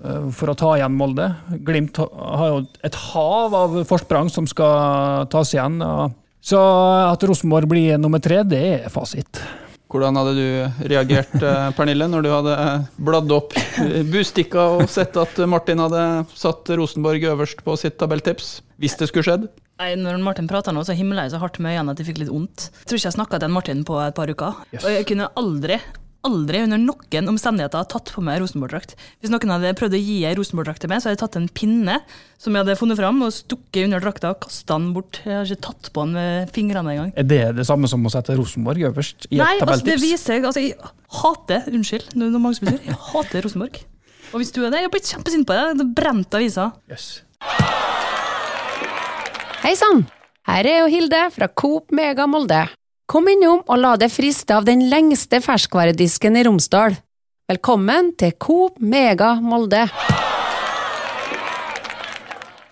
Eh, 0.04 0.26
for 0.34 0.52
å 0.52 0.56
ta 0.58 0.74
igjen 0.78 0.96
Molde. 0.98 1.28
Glimt 1.66 1.98
har 1.98 2.48
jo 2.52 2.64
et 2.86 2.98
hav 3.08 3.56
av 3.56 3.78
forsprang 3.88 4.30
som 4.32 4.48
skal 4.50 5.26
tas 5.32 5.54
igjen. 5.54 5.80
Så 6.38 6.58
at 7.08 7.24
Rosenborg 7.26 7.68
blir 7.70 7.98
nummer 8.00 8.22
tre, 8.22 8.44
det 8.46 8.62
er 8.78 8.92
fasit. 8.92 9.42
Hvordan 9.88 10.18
hadde 10.20 10.34
du 10.36 10.88
reagert, 10.90 11.32
eh, 11.40 11.70
Pernille, 11.76 12.08
når 12.12 12.24
du 12.26 12.28
hadde 12.28 12.56
eh, 12.60 12.88
bladd 13.00 13.32
opp 13.32 13.54
bustikka 14.12 14.66
og 14.76 14.82
sett 14.92 15.16
at 15.16 15.40
Martin 15.48 15.80
hadde 15.80 16.02
satt 16.36 16.68
Rosenborg 16.76 17.24
øverst 17.30 17.64
på 17.64 17.76
sitt 17.80 17.96
tabelltips? 18.00 18.58
Hvis 18.78 18.98
det 19.00 19.08
skulle 19.08 19.24
skjedd? 19.24 19.48
Nei, 19.78 19.92
når 19.96 20.18
Martin 20.20 20.48
prater 20.50 20.74
nå, 20.74 20.82
så 20.84 20.96
himler 20.98 21.24
jeg 21.24 21.36
så 21.36 21.40
hardt 21.40 21.60
med 21.62 21.76
øynene 21.76 21.94
at 21.94 22.02
jeg 22.02 22.10
fikk 22.10 22.20
litt 22.24 22.32
vondt. 22.34 22.68
Tror 22.82 22.98
ikke 22.98 23.08
jeg 23.08 23.16
snakka 23.16 23.40
til 23.40 23.52
Martin 23.54 23.84
på 23.86 23.96
et 24.02 24.16
par 24.16 24.28
uker. 24.28 24.60
Yes. 24.74 24.82
Og 24.82 24.90
jeg 24.90 25.06
kunne 25.08 25.28
aldri, 25.38 25.78
aldri 26.26 26.60
under 26.64 26.80
noen 26.82 27.30
omstendigheter 27.30 27.86
tatt 27.92 28.10
på 28.14 28.22
meg 28.24 28.40
Rosenborg-drakt. 28.42 28.94
Hvis 29.20 29.30
noen 29.32 29.52
hadde 29.54 29.74
prøvd 29.78 29.96
å 29.96 30.00
gi 30.00 30.16
ei 30.26 30.34
Rosenborg-drakt 30.38 30.82
til 30.82 30.90
meg, 30.90 31.00
så 31.00 31.08
hadde 31.08 31.16
jeg 31.16 31.22
tatt 31.22 31.38
en 31.40 31.50
pinne 31.54 31.98
som 32.40 32.54
jeg 32.54 32.64
hadde 32.64 32.78
funnet 32.80 32.98
fram, 32.98 33.20
og 33.24 33.34
stukket 33.34 33.86
under 33.86 34.02
drakta 34.02 34.32
og 34.34 34.40
kasta 34.46 34.78
den 34.78 34.90
bort. 34.96 35.20
Jeg 35.24 35.36
har 35.36 35.46
ikke 35.46 35.66
tatt 35.68 35.92
på 35.94 36.06
den 36.06 36.16
med 36.18 36.52
fingrene 36.54 36.94
engang. 36.94 37.12
Er 37.18 37.28
det 37.28 37.42
det 37.60 37.68
samme 37.68 37.90
som 37.90 38.04
å 38.04 38.12
sette 38.12 38.36
Rosenborg 38.38 38.88
øverst 38.90 39.28
i 39.30 39.38
et 39.38 39.44
Nei, 39.44 39.54
altså 39.62 39.86
det 39.86 39.98
viser 40.02 40.38
jeg 40.38 40.48
Altså, 40.48 40.64
jeg 40.64 40.92
hater 41.20 41.70
Unnskyld, 41.70 42.10
det 42.14 42.18
er 42.18 42.34
noe 42.34 42.42
mange 42.42 42.58
som 42.58 42.68
betyr. 42.70 42.90
Jeg 42.90 43.00
hater 43.12 43.46
Rosenborg. 43.46 43.80
Og 44.28 44.42
hvis 44.42 44.52
du 44.52 44.60
er 44.62 44.72
det, 44.72 44.82
jeg 44.82 44.90
har 44.90 44.92
blitt 44.92 45.12
kjempesint 45.14 45.48
på 45.48 45.56
det. 45.56 45.78
Det 45.80 45.88
brent 45.96 46.36
avisa. 46.36 46.70
Yes. 46.90 47.08
Hei 49.64 49.74
sann! 49.78 50.06
Her 50.48 50.64
er 50.64 50.78
jo 50.82 50.92
Hilde 50.92 51.22
fra 51.34 51.48
Coop 51.52 51.92
Mega 51.92 52.24
Molde. 52.30 52.62
Kom 53.08 53.24
innom 53.24 53.62
og 53.64 53.78
la 53.80 53.94
deg 53.96 54.10
friste 54.12 54.52
av 54.52 54.66
den 54.68 54.82
lengste 54.90 55.38
ferskvaredisken 55.40 56.34
i 56.36 56.42
Romsdal. 56.44 56.92
Velkommen 57.48 58.10
til 58.20 58.34
Coop 58.36 58.76
Mega 58.84 59.30
Molde. 59.40 59.86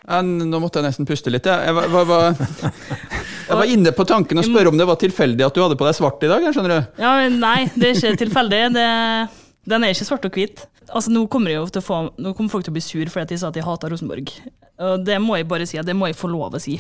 Nå 0.05 0.61
måtte 0.61 0.83
jeg 0.83 0.91
nesten 0.91 1.09
puste 1.09 1.33
litt. 1.33 1.49
Jeg, 1.49 1.71
jeg, 1.71 1.77
var, 1.79 1.89
var, 1.89 2.05
var, 2.11 2.77
jeg 3.49 3.61
var 3.63 3.73
inne 3.79 3.95
på 3.97 4.05
tanken 4.13 4.43
å 4.43 4.45
spørre 4.45 4.69
om 4.69 4.77
det 4.77 4.85
var 4.93 5.01
tilfeldig 5.01 5.49
at 5.49 5.57
du 5.57 5.63
hadde 5.65 5.81
på 5.81 5.89
deg 5.89 5.97
svart 5.97 6.29
i 6.29 6.31
dag. 6.35 6.45
jeg 6.45 6.59
skjønner 6.59 6.75
du? 6.75 7.01
Ja, 7.01 7.17
men 7.23 7.41
Nei, 7.41 7.57
det 7.73 7.89
er 7.89 7.97
ikke 7.97 8.23
tilfeldig. 8.27 8.63
Det, 8.77 8.87
den 9.73 9.89
er 9.89 9.97
ikke 9.97 10.11
svart 10.11 10.29
og 10.29 10.37
hvit. 10.37 10.67
Altså, 10.91 11.17
nå 11.17 11.25
kommer, 11.33 11.57
jo 11.57 11.65
til 11.73 11.81
å 11.81 11.89
få, 11.89 12.05
nå 12.13 12.37
kommer 12.37 12.53
folk 12.53 12.69
til 12.69 12.77
å 12.77 12.77
bli 12.77 12.85
sur 12.85 13.09
fordi 13.09 13.33
de 13.33 13.41
sa 13.41 13.49
at 13.49 13.57
de 13.57 13.65
hater 13.65 13.97
Rosenborg. 13.97 14.37
Og 14.83 15.05
det 15.07 15.17
må 15.23 15.39
jeg 15.39 15.49
bare 15.49 15.67
si, 15.69 15.79
det 15.81 15.97
må 15.97 16.11
jeg 16.11 16.19
få 16.19 16.29
lov 16.29 16.57
å 16.57 16.61
si. 16.61 16.77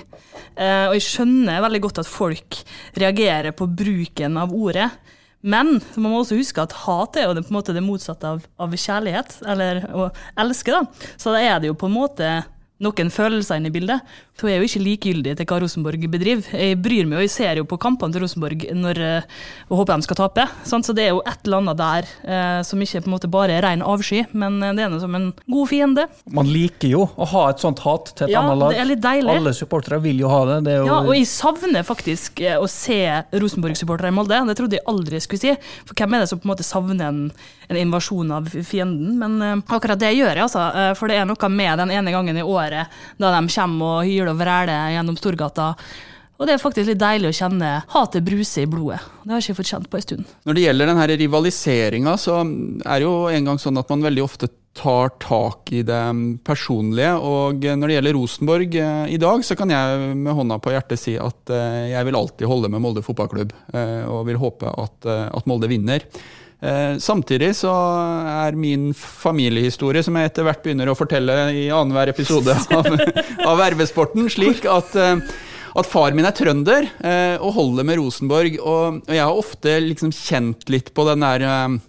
Eh, 0.54 0.86
og 0.88 0.96
jeg 0.96 1.04
skjønner 1.06 1.62
veldig 1.64 1.82
godt 1.86 2.02
at 2.02 2.10
folk 2.10 2.58
reagerer 2.98 3.56
på 3.56 3.68
bruken 3.72 4.36
av 4.40 4.52
ordet. 4.56 4.90
Men 5.46 5.76
man 5.94 6.10
må 6.10 6.20
også 6.20 6.38
huske 6.38 6.62
at 6.64 6.74
hat 6.84 7.16
er 7.16 7.28
jo 7.28 7.36
det, 7.36 7.46
på 7.46 7.54
en 7.54 7.58
måte 7.60 7.74
det 7.76 7.84
motsatte 7.84 8.34
av, 8.34 8.44
av 8.60 8.72
kjærlighet, 8.74 9.38
eller 9.46 9.84
å 9.94 10.08
elske. 10.42 10.74
da. 10.74 11.12
Så 11.20 11.32
da 11.32 11.42
er 11.44 11.60
det 11.62 11.70
jo 11.70 11.78
på 11.78 11.88
en 11.88 11.96
måte 11.96 12.30
noen 12.84 13.08
følelser 13.08 13.56
inn 13.56 13.66
i 13.70 13.72
bildet. 13.72 14.02
For 14.36 14.50
jeg 14.50 14.58
er 14.58 14.60
jo 14.60 14.68
ikke 14.68 14.82
likegyldig 14.84 15.32
til 15.38 15.46
hva 15.48 15.58
Rosenborg 15.62 16.02
bedriver. 16.12 16.44
Jeg 16.52 16.76
bryr 16.84 17.06
meg, 17.08 17.16
og 17.18 17.24
jeg 17.24 17.30
ser 17.32 17.56
jo 17.56 17.64
på 17.64 17.78
kampene 17.80 18.12
til 18.12 18.20
Rosenborg 18.26 18.66
når, 18.76 18.98
eh, 19.00 19.36
og 19.70 19.78
håper 19.80 19.96
de 20.02 20.04
skal 20.04 20.18
tape. 20.20 20.44
Sant? 20.68 20.84
Så 20.84 20.92
det 20.96 21.06
er 21.06 21.14
jo 21.14 21.22
et 21.24 21.46
eller 21.48 21.62
annet 21.62 21.78
der 21.80 22.10
eh, 22.28 22.58
som 22.68 22.82
ikke 22.84 23.00
på 23.00 23.08
en 23.08 23.14
måte 23.16 23.30
bare 23.32 23.56
er 23.56 23.64
ren 23.64 23.80
avsky, 23.86 24.26
men 24.36 24.58
eh, 24.62 24.74
det 24.76 24.84
er 24.84 24.92
noe 24.92 25.00
som 25.00 25.16
en 25.16 25.30
god 25.48 25.70
fiende. 25.72 26.04
Man 26.36 26.50
liker 26.52 26.92
jo 26.92 27.06
å 27.16 27.30
ha 27.32 27.46
et 27.54 27.64
sånt 27.64 27.80
hat 27.86 28.12
til 28.18 28.28
et 28.28 28.34
Ja, 28.36 28.44
annet 28.44 28.60
lag. 28.60 28.74
det 28.76 28.82
er 28.84 28.90
litt 28.92 29.04
deilig. 29.06 29.38
Alle 29.40 29.54
supportere 29.56 30.02
vil 30.04 30.20
jo 30.20 30.28
ha 30.34 30.42
det. 30.52 30.58
det 30.68 30.76
jo, 30.82 30.86
Ja, 30.92 31.00
og 31.00 31.14
jeg 31.16 31.30
savner 31.32 31.86
faktisk 31.88 32.44
eh, 32.44 32.60
å 32.60 32.68
se 32.68 33.00
Rosenborg-supportere 33.32 34.12
i 34.12 34.16
Molde. 34.20 34.42
Det 34.52 34.58
trodde 34.60 34.76
jeg 34.78 34.84
aldri 34.92 35.16
jeg 35.16 35.24
skulle 35.26 35.44
si. 35.46 35.56
For 35.88 35.96
hvem 35.96 36.12
er 36.20 36.26
det 36.26 36.30
som 36.34 36.40
på 36.42 36.48
en 36.48 36.52
måte 36.52 36.66
savner 36.66 37.08
en, 37.08 37.22
en 37.68 37.78
invasjon 37.80 38.32
av 38.38 38.50
fienden? 38.50 39.14
Men 39.20 39.38
eh, 39.42 39.62
akkurat 39.76 40.00
det 40.00 40.14
gjør 40.16 40.32
jeg, 40.32 40.42
altså. 40.46 40.66
Eh, 40.72 40.90
for 40.98 41.10
det 41.10 41.20
er 41.20 41.28
noe 41.28 41.52
med 41.52 41.82
den 41.82 41.94
ene 41.94 42.14
gangen 42.14 42.38
i 42.38 42.44
året 42.44 42.92
da 43.20 43.32
de 43.36 43.54
kommer 43.54 44.00
og 44.00 44.04
hyler 44.10 44.32
og 44.32 44.38
vræler 44.40 44.92
gjennom 44.96 45.18
Storgata. 45.20 45.72
Og 46.36 46.44
det 46.44 46.52
er 46.52 46.60
faktisk 46.60 46.90
litt 46.90 47.00
deilig 47.00 47.30
å 47.30 47.36
kjenne 47.38 47.70
hatet 47.94 48.24
bruse 48.26 48.60
i 48.60 48.68
blodet. 48.68 49.00
Det 49.24 49.32
har 49.32 49.40
jeg 49.40 49.54
ikke 49.54 49.62
fått 49.62 49.70
kjent 49.70 49.88
på 49.88 49.96
en 49.96 50.04
stund. 50.04 50.32
Når 50.44 50.56
det 50.56 50.64
gjelder 50.66 50.90
denne 50.90 51.06
rivaliseringa, 51.22 52.16
så 52.20 52.42
er 52.42 52.98
det 52.98 53.06
jo 53.06 53.14
en 53.32 53.48
gang 53.48 53.60
sånn 53.62 53.80
at 53.80 53.92
man 53.92 54.04
veldig 54.04 54.24
ofte 54.24 54.50
tar 54.76 55.14
tak 55.22 55.72
i 55.72 55.80
det 55.88 56.02
personlige. 56.44 57.14
Og 57.16 57.64
når 57.64 57.88
det 57.88 57.96
gjelder 57.96 58.16
Rosenborg 58.18 58.76
eh, 58.82 59.14
i 59.16 59.20
dag, 59.22 59.46
så 59.48 59.56
kan 59.56 59.72
jeg 59.72 60.10
med 60.12 60.36
hånda 60.36 60.60
på 60.60 60.74
hjertet 60.76 61.00
si 61.00 61.16
at 61.16 61.54
jeg 61.88 62.08
vil 62.10 62.20
alltid 62.20 62.50
holde 62.50 62.68
med 62.74 62.84
Molde 62.84 63.04
fotballklubb, 63.06 63.54
og 64.12 64.26
vil 64.28 64.42
håpe 64.42 64.76
at, 64.84 65.08
at 65.08 65.48
Molde 65.48 65.70
vinner. 65.72 66.04
Eh, 66.60 66.96
Samtidig 67.02 67.50
så 67.58 67.72
er 68.48 68.56
min 68.56 68.92
familiehistorie, 68.96 70.02
som 70.04 70.16
jeg 70.16 70.30
etter 70.30 70.46
hvert 70.46 70.62
begynner 70.64 70.88
å 70.88 70.96
fortelle 70.96 71.34
i 71.52 71.66
annenhver 71.68 72.14
episode 72.14 72.54
av, 72.78 72.88
av 73.44 73.60
Vervesporten, 73.60 74.30
slik 74.32 74.64
at, 74.70 74.96
eh, 74.96 75.20
at 75.76 75.90
far 75.90 76.16
min 76.16 76.24
er 76.24 76.36
trønder 76.36 76.88
eh, 77.04 77.36
og 77.36 77.52
holder 77.58 77.88
med 77.88 78.00
Rosenborg. 78.00 78.56
Og, 78.62 79.02
jeg 79.12 79.20
har 79.20 79.36
ofte 79.44 79.76
liksom 79.84 80.14
kjent 80.16 80.68
litt 80.72 80.94
på 80.96 81.04
den 81.10 81.26
der 81.26 81.46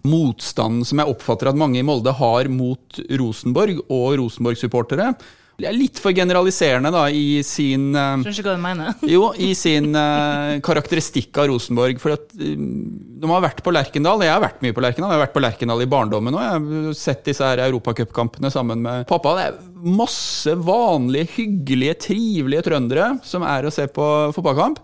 motstanden 0.07 0.83
som 0.87 0.99
jeg 1.03 1.15
oppfatter 1.15 1.53
at 1.53 1.59
mange 1.59 1.79
i 1.79 1.87
Molde 1.87 2.11
har 2.19 2.51
mot 2.51 3.01
Rosenborg 3.07 3.85
og 3.87 4.17
Rosenborg-supportere. 4.19 5.13
Er 5.57 5.73
litt 5.73 5.97
for 5.97 6.13
generaliserende 6.13 6.91
da 6.93 7.07
i 7.09 7.39
sin 7.41 7.89
eh, 7.97 8.19
Skjønner 8.21 8.35
ikke 8.35 8.51
hva 8.51 8.57
du 8.59 8.61
mener. 8.61 8.99
jo, 9.15 9.23
i 9.41 9.55
sin 9.57 9.89
uh, 9.97 10.59
karakteristikk 10.61 11.39
av 11.41 11.49
Rosenborg. 11.49 11.97
For 12.03 12.13
at 12.13 12.27
uh, 12.37 12.51
de 12.53 13.31
har 13.31 13.41
vært 13.41 13.63
på 13.65 13.73
Lerkendal. 13.73 14.21
Jeg 14.21 14.35
har 14.35 14.43
vært 14.43 14.61
mye 14.61 14.75
på 14.77 14.83
Lerkendal. 14.85 15.15
Jeg 15.15 15.17
har 15.17 15.25
vært 15.25 15.33
på 15.33 15.41
Lerkendal 15.41 15.81
i 15.81 15.89
barndommen 15.89 16.37
òg. 16.37 16.43
Jeg 16.45 16.85
har 16.85 16.99
sett 16.99 17.25
disse 17.25 17.49
her 17.49 17.63
europacupkampene 17.65 18.53
sammen 18.53 18.85
med 18.85 19.09
pappa. 19.09 19.33
Det 19.39 19.47
er 19.47 19.57
masse 19.97 20.53
vanlige, 20.61 21.31
hyggelige, 21.39 21.97
trivelige 22.05 22.67
trøndere 22.69 23.09
som 23.25 23.45
er 23.47 23.65
å 23.65 23.73
se 23.73 23.89
på 23.89 24.07
fotballkamp. 24.37 24.83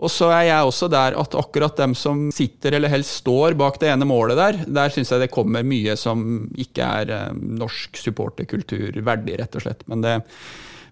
Og 0.00 0.08
så 0.08 0.30
er 0.32 0.46
jeg 0.48 0.64
også 0.68 0.88
der 0.92 1.16
at 1.20 1.36
akkurat 1.36 1.76
dem 1.76 1.94
som 1.98 2.28
sitter 2.32 2.78
eller 2.78 2.92
helst 2.92 3.20
står 3.20 3.56
bak 3.60 3.76
det 3.82 3.90
ene 3.92 4.08
målet 4.08 4.38
der, 4.38 4.60
der 4.64 4.92
syns 4.94 5.12
jeg 5.12 5.26
det 5.26 5.32
kommer 5.34 5.66
mye 5.66 5.96
som 6.00 6.24
ikke 6.56 6.86
er 7.02 7.14
eh, 7.16 7.42
norsk 7.60 8.00
supporterkultur 8.00 8.96
verdig, 9.04 9.36
rett 9.42 9.60
og 9.60 9.66
slett. 9.66 9.84
Men 9.92 10.06
det, 10.06 10.14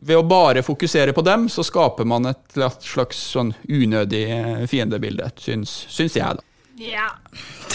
ved 0.04 0.20
å 0.20 0.26
bare 0.28 0.62
fokusere 0.66 1.14
på 1.16 1.24
dem, 1.26 1.48
så 1.48 1.64
skaper 1.66 2.06
man 2.08 2.28
et 2.30 2.60
slags 2.84 3.18
sånn 3.32 3.54
unødig 3.64 4.26
fiendebilde, 4.70 5.32
syns, 5.40 5.72
syns 5.90 6.18
jeg, 6.20 6.36
da. 6.38 6.44
Ja. 6.78 7.10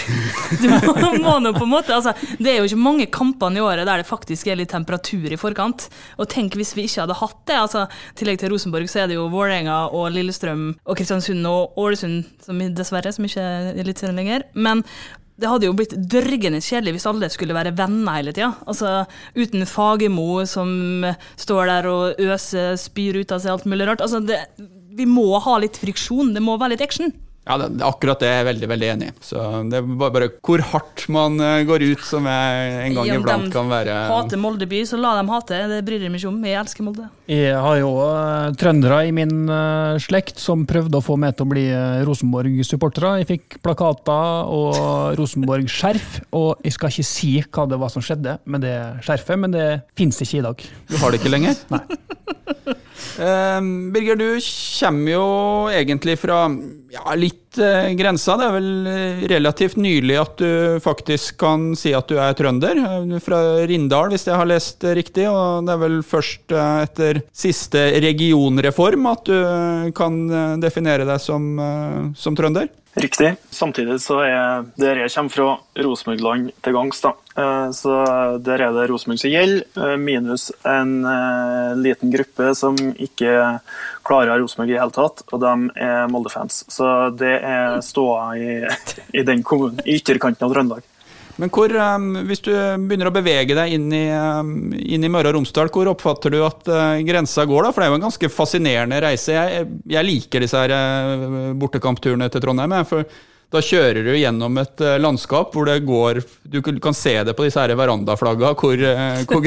Du 0.60 0.68
må, 0.68 1.14
må 1.24 1.34
nå 1.40 1.54
på 1.56 1.64
en 1.64 1.72
måte 1.72 1.94
altså, 1.96 2.12
Det 2.36 2.50
er 2.52 2.58
jo 2.60 2.68
ikke 2.68 2.82
mange 2.82 3.06
kampene 3.14 3.62
i 3.62 3.64
året 3.64 3.88
der 3.88 4.02
det 4.02 4.08
faktisk 4.10 4.50
er 4.52 4.60
litt 4.60 4.74
temperatur 4.74 5.32
i 5.32 5.40
forkant. 5.40 5.88
Og 6.20 6.28
tenk 6.32 6.58
hvis 6.60 6.74
vi 6.78 6.86
ikke 6.88 7.06
hadde 7.06 7.18
hatt 7.22 7.40
det. 7.50 7.58
altså 7.58 7.86
I 7.88 8.20
tillegg 8.20 8.42
til 8.42 8.54
Rosenborg 8.54 8.92
så 8.92 9.04
er 9.04 9.10
det 9.10 9.18
jo 9.18 9.30
Vålerenga 9.32 9.80
og 9.96 10.12
Lillestrøm 10.14 10.70
og 10.84 11.00
Kristiansund 11.00 11.48
og 11.50 11.80
Ålesund, 11.80 12.28
som 12.44 12.62
dessverre 12.76 13.16
som 13.16 13.28
ikke 13.28 13.44
er 13.44 13.72
eliteserien 13.82 14.20
lenger. 14.20 14.48
Men 14.54 14.84
det 15.40 15.50
hadde 15.50 15.66
jo 15.66 15.74
blitt 15.78 15.96
dørgende 15.98 16.62
kjedelig 16.62 16.98
hvis 16.98 17.08
alle 17.10 17.32
skulle 17.34 17.58
være 17.58 17.74
venner 17.78 18.20
hele 18.20 18.36
tida. 18.36 18.52
Altså, 18.70 19.06
uten 19.40 19.66
Fagermo 19.70 20.44
som 20.50 21.08
står 21.42 21.72
der 21.72 21.90
og 21.90 22.22
øser, 22.22 22.76
spyr 22.80 23.24
ut 23.24 23.34
av 23.34 23.42
seg 23.42 23.56
alt 23.56 23.70
mulig 23.70 23.90
rart. 23.90 24.04
Altså, 24.06 24.22
det, 24.22 24.44
vi 24.94 25.08
må 25.10 25.32
ha 25.42 25.58
litt 25.64 25.80
friksjon. 25.82 26.36
Det 26.36 26.44
må 26.44 26.60
være 26.62 26.76
litt 26.76 26.86
action. 26.86 27.16
Ja, 27.44 27.58
det, 27.60 27.68
akkurat 27.84 28.22
det 28.24 28.30
er 28.30 28.38
jeg 28.40 28.48
veldig 28.48 28.68
veldig 28.72 28.90
enig 28.94 29.08
i. 29.10 29.14
Så 29.28 29.42
Det 29.68 29.80
er 29.82 29.88
bare, 30.00 30.14
bare 30.16 30.28
hvor 30.48 30.62
hardt 30.70 31.04
man 31.12 31.36
eh, 31.44 31.66
går 31.68 31.84
ut, 31.92 32.04
som 32.08 32.28
jeg 32.30 32.70
en 32.86 32.96
gang 32.96 33.10
Ja, 33.10 33.18
iblant 33.20 33.50
kan 33.52 33.68
være 33.72 33.98
Hater 34.08 34.40
Molde 34.40 34.68
by, 34.70 34.80
så 34.88 35.00
la 35.00 35.18
dem 35.18 35.32
hate. 35.34 35.60
Det 35.72 35.82
bryr 35.84 36.06
jeg 36.06 36.14
meg 36.14 36.22
ikke 36.22 36.32
om. 36.32 36.38
Jeg 36.48 36.60
elsker 36.62 36.88
Molde. 36.88 37.10
Jeg 37.28 37.58
har 37.66 37.80
jo 37.82 37.92
uh, 38.00 38.54
trøndere 38.60 39.02
i 39.10 39.12
min 39.16 39.44
uh, 39.52 40.00
slekt 40.04 40.40
som 40.40 40.64
prøvde 40.70 41.00
å 41.00 41.04
få 41.04 41.18
meg 41.20 41.36
til 41.36 41.48
å 41.48 41.52
bli 41.52 41.66
uh, 41.68 42.00
Rosenborg-supportere. 42.08 43.18
Jeg 43.22 43.30
fikk 43.34 43.60
plakater 43.66 44.48
og 44.48 44.80
Rosenborg-skjerf, 45.20 46.22
og 46.40 46.64
jeg 46.64 46.78
skal 46.78 46.96
ikke 46.96 47.10
si 47.12 47.34
hva 47.44 47.68
det 47.68 47.82
var 47.84 47.92
som 47.92 48.04
skjedde 48.06 48.38
med 48.48 48.64
det 48.64 48.78
skjerfet, 49.04 49.40
men 49.44 49.56
det 49.56 49.68
fins 50.00 50.24
ikke 50.24 50.40
i 50.40 50.48
dag. 50.48 50.66
Du 50.88 50.96
har 51.04 51.12
det 51.12 51.20
ikke 51.20 51.36
lenger? 51.36 51.60
Nei. 51.76 51.84
Eh, 53.20 53.62
Birger, 53.94 54.16
du 54.18 54.30
kommer 54.80 55.12
jo 55.12 55.26
egentlig 55.74 56.16
fra 56.22 56.46
ja, 56.94 57.04
litt 57.18 57.58
eh, 57.58 57.92
grensa. 57.98 58.36
Det 58.38 58.46
er 58.48 58.54
vel 58.56 58.90
eh, 58.90 59.24
relativt 59.32 59.80
nylig 59.82 60.18
at 60.22 60.38
du 60.42 60.80
faktisk 60.84 61.38
kan 61.42 61.72
si 61.78 61.94
at 61.98 62.10
du 62.12 62.20
er 62.22 62.36
trønder. 62.38 62.80
Eh, 62.84 63.16
Fra 63.24 63.40
Rindal, 63.70 64.14
hvis 64.14 64.28
jeg 64.30 64.38
har 64.38 64.50
lest 64.50 64.80
det 64.84 64.96
riktig. 65.02 65.26
Og 65.32 65.66
det 65.68 65.74
er 65.76 65.82
vel 65.82 66.00
først 66.06 66.54
eh, 66.54 66.84
etter 66.86 67.24
siste 67.34 67.88
regionreform 68.04 69.10
at 69.12 69.26
du 69.30 69.36
eh, 69.40 69.90
kan 69.98 70.22
eh, 70.30 70.56
definere 70.64 71.08
deg 71.10 71.22
som, 71.24 71.52
eh, 71.60 72.00
som 72.20 72.38
trønder. 72.38 72.70
Riktig. 72.94 73.32
Samtidig 73.50 73.96
så 74.04 74.20
er 74.22 74.66
der 74.78 75.00
jeg 75.02 75.12
kommer 75.16 75.34
fra, 75.34 75.48
Rosenborg-land 75.82 76.52
til 76.62 76.76
gangs. 76.76 77.02
da. 77.02 77.14
Eh, 77.36 77.72
Så 77.72 77.90
der 78.46 78.62
er 78.62 78.72
det 78.72 78.90
Rosenborg 78.92 79.20
som 79.20 79.32
gjelder, 79.32 79.66
eh, 79.82 79.98
minus 79.98 80.52
en 80.64 81.04
eh, 81.04 81.74
liten 81.76 82.12
gruppe 82.14 82.54
som 82.56 82.76
ikke 82.78 83.60
klarer 84.06 84.38
Rosenborg 84.38 84.70
i 84.70 84.78
hele 84.78 84.92
tatt, 84.92 85.24
og 85.34 85.42
de 85.42 85.72
er 85.76 86.08
Molde-fans. 86.08 86.66
Så 86.70 87.10
det 87.18 87.42
er 87.42 87.82
ståa 87.82 88.38
i, 88.38 88.62
i 89.14 89.24
den 89.24 89.42
kommunen, 89.42 89.80
i 89.86 89.98
ytterkanten 89.98 90.46
av 90.46 90.54
Trøndelag. 90.54 90.84
Men 91.42 91.50
hvor, 91.54 91.72
um, 91.74 92.10
hvis 92.30 92.44
du 92.46 92.52
begynner 92.52 93.10
å 93.10 93.16
bevege 93.16 93.56
deg 93.58 93.74
inn 93.74 93.88
i, 93.96 94.06
um, 94.14 94.70
inn 94.78 95.06
i 95.06 95.10
Møre 95.12 95.32
og 95.32 95.40
Romsdal, 95.40 95.72
hvor 95.74 95.90
oppfatter 95.90 96.34
du 96.34 96.40
at 96.46 96.70
uh, 96.70 97.02
grensa 97.06 97.48
går? 97.50 97.66
da? 97.66 97.74
For 97.74 97.82
det 97.82 97.88
er 97.88 97.94
jo 97.94 98.00
en 98.00 98.08
ganske 98.08 98.32
fascinerende 98.34 99.02
reise. 99.02 99.34
Jeg, 99.34 99.68
jeg 99.96 100.10
liker 100.10 100.46
disse 100.46 100.62
her 100.62 100.76
uh, 100.76 101.54
bortekampturene 101.58 102.30
til 102.30 102.44
Trondheim. 102.44 102.78
for 102.90 103.08
da 103.54 103.62
kjører 103.62 104.02
du 104.06 104.14
gjennom 104.18 104.58
et 104.62 104.82
uh, 104.82 104.96
landskap 105.02 105.54
hvor 105.54 105.68
det 105.70 105.84
går 105.86 106.22
Du 106.50 106.60
kan 106.64 106.96
se 106.98 107.14
det 107.26 107.36
på 107.38 107.46
disse 107.46 107.62
her 107.62 107.74
verandaflagga 107.78 108.54
hvor, 108.58 108.82
uh, 108.82 109.22
hvor, 109.30 109.44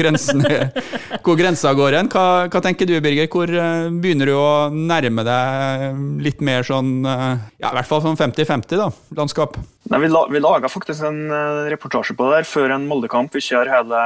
hvor, 1.25 1.39
grensa 1.39 1.73
går 1.75 1.97
hen. 1.99 2.11
Hva, 2.11 2.25
hva, 2.47 2.61
tenker 2.63 2.87
du, 2.87 2.95
Birger? 3.03 3.27
Hvor 3.31 3.51
uh, 3.51 3.89
begynner 3.91 4.31
du 4.31 4.35
å 4.39 4.51
nærme 4.71 5.25
deg 5.27 6.21
litt 6.23 6.43
mer 6.43 6.63
sånn 6.67 7.03
Ja, 7.07 7.71
i 7.71 7.75
hvert 7.79 7.89
fall 7.89 8.03
sånn 8.05 8.19
50-50, 8.19 8.79
da, 8.79 8.87
landskap? 9.17 9.57
Nei, 9.91 9.99
vi, 10.03 10.11
la, 10.11 10.23
vi 10.31 10.43
laga 10.43 10.71
faktisk 10.71 11.03
en 11.07 11.19
reportasje 11.71 12.15
på 12.17 12.27
det 12.27 12.41
der 12.41 12.47
før 12.47 12.73
en 12.75 12.87
Moldekamp. 12.89 13.35
Vi 13.35 13.43
kjører 13.43 13.71
hele, 13.71 14.03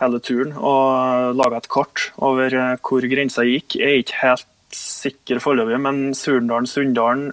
hele 0.00 0.20
turen 0.22 0.54
og 0.56 1.36
laga 1.38 1.58
et 1.58 1.70
kart 1.70 2.10
over 2.22 2.54
hvor 2.78 3.06
grensa 3.10 3.46
gikk. 3.46 3.78
Jeg 3.78 3.90
er 3.90 4.02
ikke 4.04 4.20
helt 4.22 4.48
sikker 4.74 5.42
foreløpig, 5.42 5.80
men 5.82 6.02
Surndalen-Sunndalen 6.14 7.30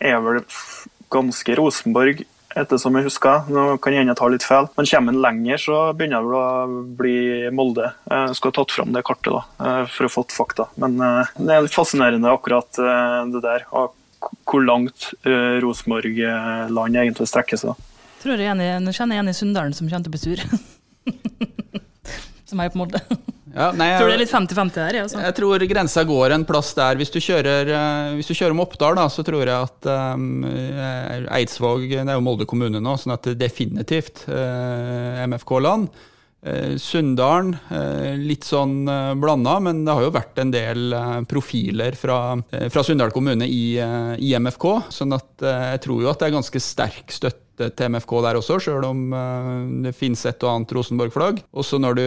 er 0.00 0.20
vel 0.24 0.40
ganske 1.10 1.56
Rosenborg, 1.58 2.22
ettersom 2.58 2.96
jeg 2.98 3.06
husker. 3.06 3.46
Nå 3.52 3.76
kan 3.82 3.94
jeg 3.94 4.08
jeg 4.08 4.18
tar 4.18 4.32
litt 4.32 4.46
feil. 4.46 4.68
Men 4.76 4.88
kommer 4.90 5.14
en 5.14 5.22
lenger, 5.24 5.62
så 5.62 5.78
begynner 5.96 6.26
det 6.26 6.40
å 6.40 6.82
bli 6.98 7.16
Molde. 7.54 7.92
Jeg 8.10 8.36
skulle 8.38 8.54
ha 8.54 8.58
tatt 8.60 8.74
fram 8.74 8.94
det 8.94 9.04
kartet 9.06 9.32
da, 9.36 9.44
eh, 9.66 9.84
for 9.90 10.08
å 10.08 10.12
få 10.12 10.26
fakta. 10.34 10.68
Men 10.80 10.98
eh, 11.04 11.32
det 11.38 11.54
er 11.54 11.64
litt 11.66 11.76
fascinerende 11.76 12.32
akkurat 12.32 12.82
eh, 12.82 13.20
det 13.34 13.44
der. 13.46 13.66
Og 13.70 13.96
hvor 14.44 14.60
langt 14.60 15.14
Rosenborg-land 15.24 16.98
egentlig 17.00 17.24
strekker 17.30 17.56
seg. 17.56 17.86
Tror 18.20 18.36
jeg, 18.36 18.52
jeg 18.52 18.92
kjenner 18.98 19.22
en 19.22 19.32
i 19.32 19.32
Sunndalen 19.32 19.72
som 19.72 19.88
kommer 19.88 20.04
til 20.04 20.10
å 20.10 20.16
bli 20.18 20.20
sur. 20.20 20.42
som 22.50 22.60
er 22.60 22.68
på 22.68 22.82
Molde. 22.82 23.00
Ja, 23.54 23.70
nei, 23.74 23.88
tror 23.98 24.06
du 24.06 24.12
det 24.12 24.18
er 24.18 24.22
litt 24.22 24.32
50-50 24.32 24.84
her. 24.84 24.98
Jeg, 25.00 25.10
jeg 25.24 25.36
tror 25.38 25.64
grensa 25.72 26.04
går 26.06 26.36
en 26.36 26.44
plass 26.46 26.70
der. 26.78 26.98
Hvis 27.00 27.10
du 27.14 27.18
kjører, 27.22 27.72
uh, 27.72 28.12
hvis 28.18 28.30
du 28.30 28.36
kjører 28.36 28.54
om 28.54 28.62
Oppdal, 28.64 28.98
da, 29.00 29.08
så 29.10 29.24
tror 29.26 29.42
jeg 29.42 29.56
at 29.56 29.90
um, 30.14 30.44
Eidsvåg 30.46 31.88
Det 31.90 32.04
er 32.04 32.14
jo 32.14 32.24
Molde 32.24 32.46
kommune 32.50 32.82
nå, 32.82 32.94
sånn 33.00 33.16
at 33.16 33.26
det 33.26 33.40
definitivt 33.40 34.24
uh, 34.30 35.18
MFK-land. 35.26 35.90
Uh, 36.40 36.78
Sunndalen, 36.80 37.52
litt 38.22 38.46
sånn 38.48 38.86
uh, 38.88 39.12
blanda, 39.18 39.58
men 39.60 39.82
det 39.84 39.98
har 39.98 40.06
jo 40.06 40.14
vært 40.14 40.40
en 40.40 40.54
del 40.54 40.96
profiler 41.28 41.98
fra, 41.98 42.20
fra 42.72 42.86
Sunndal 42.86 43.12
kommune 43.12 43.50
i, 43.50 43.74
i, 43.76 44.32
MFK. 44.38 44.68
sånn 44.94 45.18
at 45.18 45.44
jeg 45.44 45.82
tror 45.84 46.06
jo 46.06 46.12
at 46.12 46.22
det 46.22 46.30
er 46.30 46.38
ganske 46.38 46.62
sterk 46.64 47.12
støtte 47.12 47.49
til 47.68 47.92
MFK 47.92 48.14
der 48.24 48.38
også, 48.40 48.58
sjøl 48.64 48.86
om 48.88 49.02
uh, 49.14 49.50
det 49.84 49.94
finnes 49.96 50.22
et 50.28 50.46
og 50.46 50.52
annet 50.54 50.74
Rosenborg-flagg. 50.76 51.42
Også 51.52 51.80
når 51.82 51.98
du 51.98 52.04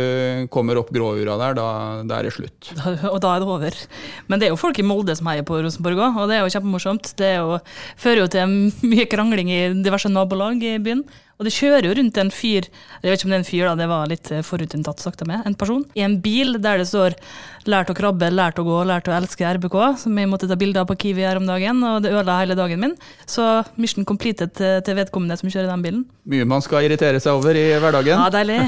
kommer 0.54 0.80
opp 0.82 0.92
gråura 0.94 1.38
der, 1.42 1.58
da, 1.60 1.68
da, 2.08 2.20
er 2.20 2.30
det 2.30 2.36
slutt. 2.36 2.72
Og 3.14 3.20
da 3.24 3.34
er 3.36 3.44
det 3.44 3.50
over. 3.50 3.82
Men 4.30 4.42
det 4.42 4.48
er 4.48 4.54
jo 4.54 4.62
folk 4.62 4.80
i 4.80 4.88
Molde 4.88 5.16
som 5.20 5.30
heier 5.32 5.46
på 5.48 5.60
Rosenborg 5.64 6.02
òg, 6.08 6.24
og 6.24 6.32
det 6.32 6.40
er 6.40 6.46
jo 6.46 6.54
kjempemorsomt. 6.56 7.14
Det 7.20 7.36
jo, 7.38 7.60
fører 8.00 8.24
jo 8.24 8.32
til 8.34 8.58
mye 8.94 9.08
krangling 9.12 9.52
i 9.54 9.62
diverse 9.84 10.12
nabolag 10.12 10.64
i 10.64 10.80
byen. 10.84 11.06
Og 11.40 11.48
det 11.48 11.54
kjører 11.56 11.88
jo 11.88 11.96
rundt 11.98 12.18
en 12.22 12.32
fyr, 12.34 12.68
jeg 13.02 13.10
vet 13.10 13.20
ikke 13.20 13.28
om 13.28 13.34
det 13.34 13.38
er 13.40 13.44
en 13.44 13.48
fyr, 13.48 13.64
da, 13.66 13.74
det 13.80 13.88
var 13.90 14.10
litt 14.12 14.30
eh, 14.32 14.44
forutinntatt 14.46 15.02
sagt 15.04 15.24
av 15.26 15.30
meg, 15.32 15.42
en 15.48 15.58
person, 15.58 15.84
i 15.98 16.04
en 16.06 16.20
bil 16.22 16.60
der 16.62 16.82
det 16.82 16.88
står 16.92 17.18
'lært 17.66 17.90
å 17.90 17.98
krabbe, 17.98 18.30
lært 18.30 18.60
å 18.62 18.66
gå, 18.68 18.80
lært 18.86 19.10
å 19.10 19.16
elske 19.18 19.48
RBK', 19.58 19.98
som 20.04 20.18
jeg 20.18 20.30
måtte 20.30 20.48
ta 20.48 20.58
bilde 20.60 20.82
av 20.82 20.88
på 20.88 20.98
Kiwi 21.00 21.26
her 21.26 21.40
om 21.42 21.48
dagen, 21.50 21.82
og 21.84 22.04
det 22.04 22.12
ødela 22.14 22.40
hele 22.42 22.58
dagen 22.60 22.80
min. 22.80 22.98
Så 23.26 23.64
mission 23.78 24.06
completed 24.06 24.54
til 24.54 25.00
vedkommende 25.00 25.40
som 25.40 25.50
kjører 25.50 25.72
den 25.72 25.86
bilen. 25.86 26.04
Mye 26.30 26.46
man 26.46 26.62
skal 26.62 26.86
irritere 26.86 27.20
seg 27.24 27.34
over 27.34 27.58
i 27.58 27.72
hverdagen. 27.80 28.20
Ja, 28.20 28.30
deilig. 28.30 28.60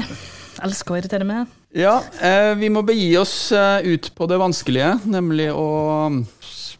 Elsker 0.64 0.94
å 0.94 0.98
irritere 0.98 1.26
meg. 1.28 1.46
Ja, 1.76 1.98
eh, 2.24 2.54
vi 2.56 2.70
må 2.72 2.80
begi 2.86 3.10
oss 3.20 3.52
eh, 3.52 3.84
ut 3.84 4.08
på 4.16 4.28
det 4.30 4.38
vanskelige, 4.40 4.94
nemlig 5.04 5.50
å 5.52 5.66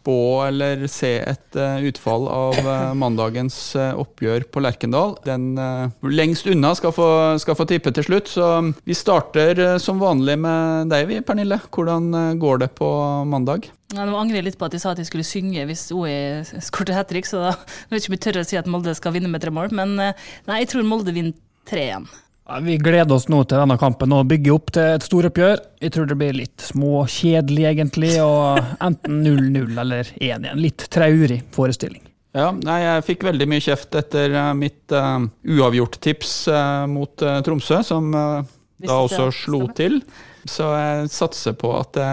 spå 0.07 0.45
eller 0.47 0.87
se 0.87 1.19
et 1.19 1.57
uh, 1.59 1.83
utfall 1.83 2.29
av 2.31 2.59
uh, 2.62 2.95
mandagens 2.95 3.75
uh, 3.75 3.99
oppgjør 3.99 4.47
på 4.55 4.62
Lerkendal. 4.62 5.16
Den 5.27 5.59
lengst 6.07 6.47
unna 6.47 6.75
skal 6.79 6.95
få, 6.95 7.09
skal 7.42 7.57
få, 7.59 7.66
tippe 7.66 7.90
til 7.90 8.07
slutt, 8.07 8.31
så 8.31 8.47
vi 8.87 8.95
starter 8.95 9.79
som 9.83 9.99
vanlig 9.99 10.37
med 10.38 10.92
deg, 10.92 11.09
vi, 11.11 11.19
Pernille. 11.27 11.59
Hvordan 11.75 12.38
går 12.38 12.62
det 12.62 12.71
på 12.79 12.88
mandag? 13.27 13.66
Ja, 13.95 14.05
nå 14.07 14.14
angrer 14.19 14.40
jeg 14.40 14.49
litt 14.51 14.59
på 14.61 14.69
at 14.69 14.75
de 14.75 14.81
sa 14.83 14.92
at 14.92 15.01
de 15.01 15.07
skulle 15.07 15.27
synge 15.27 15.64
hvis 15.66 15.88
OE 15.95 16.45
skåret 16.62 16.95
hat 16.95 17.11
trick, 17.11 17.27
så 17.27 17.49
da 17.49 17.57
vet 17.90 18.05
ikke 18.05 18.12
om 18.12 18.19
jeg 18.19 18.25
tør 18.29 18.40
å 18.42 18.47
si 18.47 18.61
at 18.61 18.71
Molde 18.71 18.95
skal 18.99 19.16
vinne 19.16 19.31
med 19.33 19.42
tre 19.42 19.55
mål. 19.55 19.75
Men 19.75 19.97
nei, 19.99 20.61
jeg 20.62 20.71
tror 20.71 20.87
Molde 20.87 21.14
vinner 21.16 21.35
3-1. 21.66 22.07
Vi 22.47 22.77
gleder 22.79 23.17
oss 23.17 23.27
nå 23.27 23.41
til 23.43 23.59
denne 23.59 23.75
kampen 23.81 24.13
og 24.15 24.29
bygger 24.31 24.55
opp 24.55 24.69
til 24.77 24.93
et 24.95 25.05
storoppgjør. 25.07 25.63
Jeg 25.83 25.95
tror 25.97 26.07
det 26.07 26.17
blir 26.21 26.37
litt 26.37 26.63
småkjedelig, 26.63 27.65
egentlig, 27.73 28.13
og 28.23 28.61
enten 28.79 29.19
0-0 29.25 29.81
eller 29.83 30.13
1-1. 30.15 30.53
Litt 30.61 30.87
traurig 30.95 31.41
forestilling. 31.57 32.05
Ja, 32.37 32.53
nei, 32.53 32.79
jeg 32.85 33.05
fikk 33.09 33.27
veldig 33.27 33.49
mye 33.51 33.65
kjeft 33.65 33.97
etter 33.99 34.35
uh, 34.37 34.53
mitt 34.55 34.95
uh, 34.95 35.25
uavgjort-tips 35.57 36.37
uh, 36.53 36.87
mot 36.91 37.17
Tromsø, 37.17 37.81
som 37.87 38.13
da 38.15 38.97
også 39.01 39.31
slo 39.35 39.65
til. 39.75 40.03
Så 40.47 40.69
jeg 40.71 41.09
satser 41.11 41.57
på 41.59 41.73
at 41.75 41.97
det 41.97 42.07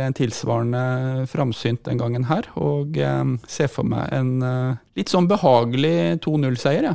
er 0.00 0.14
tilsvarende 0.16 1.26
framsynt 1.28 1.82
den 1.84 1.98
gangen 2.00 2.24
her, 2.30 2.46
og 2.56 2.96
ser 3.50 3.68
for 3.68 3.84
meg 3.84 4.08
en 4.16 4.38
litt 4.96 5.12
sånn 5.12 5.28
behagelig 5.28 6.22
2-0-seier. 6.24 6.94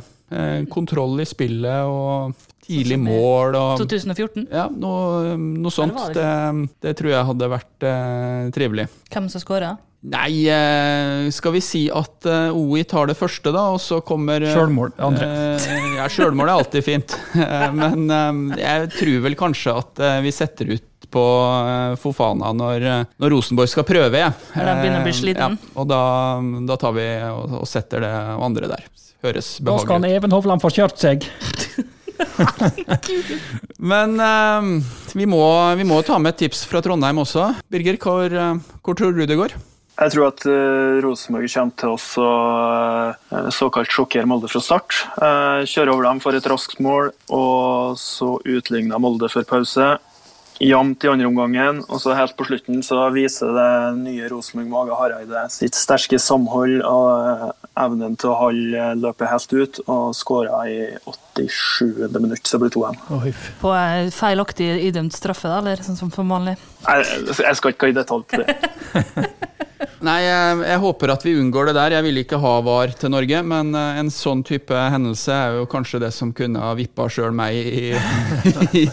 Kontroll 0.70 1.22
i 1.22 1.26
spillet 1.26 1.90
og 1.90 2.36
tidlig 2.70 2.98
mål. 3.02 3.58
Og, 3.58 3.82
2014? 3.82 4.48
Ja, 4.52 4.68
noe, 4.70 5.36
noe 5.36 5.74
sånt. 5.74 5.96
Det, 6.14 6.22
det, 6.22 6.72
det, 6.86 6.96
tror 7.00 7.14
jeg 7.14 7.28
hadde 7.32 7.52
vært 7.56 7.86
eh, 7.90 8.50
trivelig. 8.54 8.90
Hvem 9.10 9.30
som 9.32 9.42
skåra? 9.42 9.74
Nei, 10.00 10.46
eh, 10.48 11.26
skal 11.28 11.52
vi 11.52 11.60
si 11.60 11.82
at 11.92 12.24
eh, 12.24 12.56
OI 12.56 12.86
tar 12.88 13.10
det 13.10 13.18
første, 13.18 13.52
da, 13.52 13.66
og 13.74 13.82
så 13.84 13.98
kommer 14.00 14.40
eh, 14.40 14.54
Sjølmål, 14.54 14.94
andre. 14.96 15.26
Eh, 15.28 15.74
ja, 15.98 16.06
sjølmål 16.08 16.48
er 16.48 16.54
alltid 16.54 16.86
fint. 16.86 17.16
Men 17.80 18.54
jeg 18.56 18.88
tror 18.94 19.26
vel 19.26 19.36
kanskje 19.36 19.76
at 19.82 20.00
vi 20.24 20.32
setter 20.32 20.72
ut 20.72 20.86
på 21.10 21.26
Fofana 21.98 22.52
når, 22.54 22.84
når 23.18 23.32
Rosenborg 23.34 23.68
skal 23.72 23.84
prøve. 23.84 24.22
Ja. 24.22 24.30
Når 24.54 24.70
de 24.70 24.74
begynner 24.78 25.02
å 25.02 25.04
bli 25.04 25.14
sliten? 25.20 25.60
Ja, 25.60 25.74
og 25.82 25.90
da, 25.90 26.02
da 26.70 26.80
tar 26.80 26.96
vi 26.96 27.06
og, 27.28 27.58
og, 27.60 27.68
setter 27.68 28.06
det 28.06 28.14
andre 28.38 28.72
der. 28.72 28.88
Høres 29.24 29.58
behagelig 29.60 29.84
ut. 29.84 29.88
Da 29.88 29.98
skal 30.00 30.10
Even 30.10 30.34
Hovland 30.36 30.62
få 30.64 30.70
kjørt 30.74 31.00
seg. 31.00 31.26
Men 33.92 34.16
uh, 34.20 34.68
vi, 35.16 35.26
må, 35.28 35.42
vi, 35.76 35.88
må, 35.88 36.00
ta 36.04 36.18
med 36.20 36.34
et 36.34 36.46
tips 36.46 36.64
fra 36.68 36.82
Trondheim 36.84 37.20
også. 37.22 37.50
Birger, 37.72 38.00
hvor, 38.00 38.32
uh, 38.32 38.78
hvor 38.84 38.96
tror 38.98 39.16
du 39.16 39.24
det 39.24 39.38
går? 39.40 39.56
Jeg 40.00 40.14
tror 40.14 40.30
at 40.30 40.44
uh, 40.48 41.00
Rosenborg 41.04 41.50
kommer 41.52 41.76
til 41.76 41.90
å 41.92 41.96
uh, 42.00 43.48
såkalt 43.52 43.92
sjokkere 43.92 44.28
Molde 44.28 44.48
fra 44.48 44.62
start. 44.64 45.02
Uh, 45.20 45.60
kjøre 45.68 45.92
over 45.92 46.08
dem 46.08 46.22
for 46.24 46.36
et 46.36 46.48
raskt 46.48 46.80
mål, 46.80 47.12
og 47.28 47.98
så 48.00 48.38
utligner 48.48 49.02
Molde 49.02 49.28
før 49.32 49.44
pause 49.50 49.90
jevnt 50.60 51.04
i 51.04 51.10
andre 51.10 51.28
omgangen. 51.28 51.80
Og 51.88 52.02
så 52.02 52.14
helt 52.16 52.36
på 52.38 52.46
slutten 52.48 52.84
så 52.84 53.02
viser 53.14 53.52
det 53.56 53.70
nye 54.02 54.28
Rosenborg 54.30 54.70
Mage 54.70 54.98
Hareide 54.98 55.46
sitt 55.52 55.78
sterke 55.78 56.20
samhold 56.20 56.80
og 56.84 57.08
eh, 57.16 57.59
evnen 57.84 58.16
til 58.20 58.32
å 58.32 58.38
holde 58.38 58.86
løpet 59.00 59.30
helt 59.30 59.54
ut, 59.56 59.80
og 59.86 60.16
skåra 60.16 60.62
i 60.70 60.78
87. 61.04 62.08
minutt, 62.20 62.44
så 62.46 62.60
blir 62.60 62.72
det 62.72 62.78
2-1. 62.78 63.44
På 63.60 63.74
feilaktig 64.14 64.70
idømt 64.88 65.16
straffe, 65.16 65.50
da, 65.50 65.60
eller 65.62 65.84
sånn 65.86 65.98
som 65.98 66.12
for 66.14 66.28
vanlig? 66.28 66.56
Jeg, 66.86 67.22
jeg 67.40 67.60
skal 67.60 67.74
ikke 67.74 67.86
gå 67.86 67.92
i 67.94 67.98
detalj 68.00 68.26
på 68.30 68.42
det. 68.42 68.58
Nei, 70.04 70.18
jeg, 70.24 70.60
jeg, 70.66 70.80
håper 70.82 71.12
at 71.14 71.24
vi 71.24 71.34
unngår 71.40 71.70
det 71.70 71.74
der. 71.76 71.94
Jeg 71.96 72.04
vil 72.06 72.20
ikke 72.22 72.40
ha 72.40 72.52
VAR 72.64 72.92
til 72.96 73.12
Norge, 73.12 73.40
men 73.46 73.72
uh, 73.76 73.98
en 74.00 74.10
sånn 74.12 74.42
type 74.46 74.76
hendelse 74.76 75.32
er 75.32 75.56
jo 75.58 75.68
kanskje 75.70 76.02
det 76.02 76.10
som 76.16 76.32
kunne 76.36 76.60
ha 76.60 76.72
vippa 76.76 77.06
sjøl 77.12 77.32
meg 77.36 77.56
i, 77.56 77.92
i, 78.80 78.84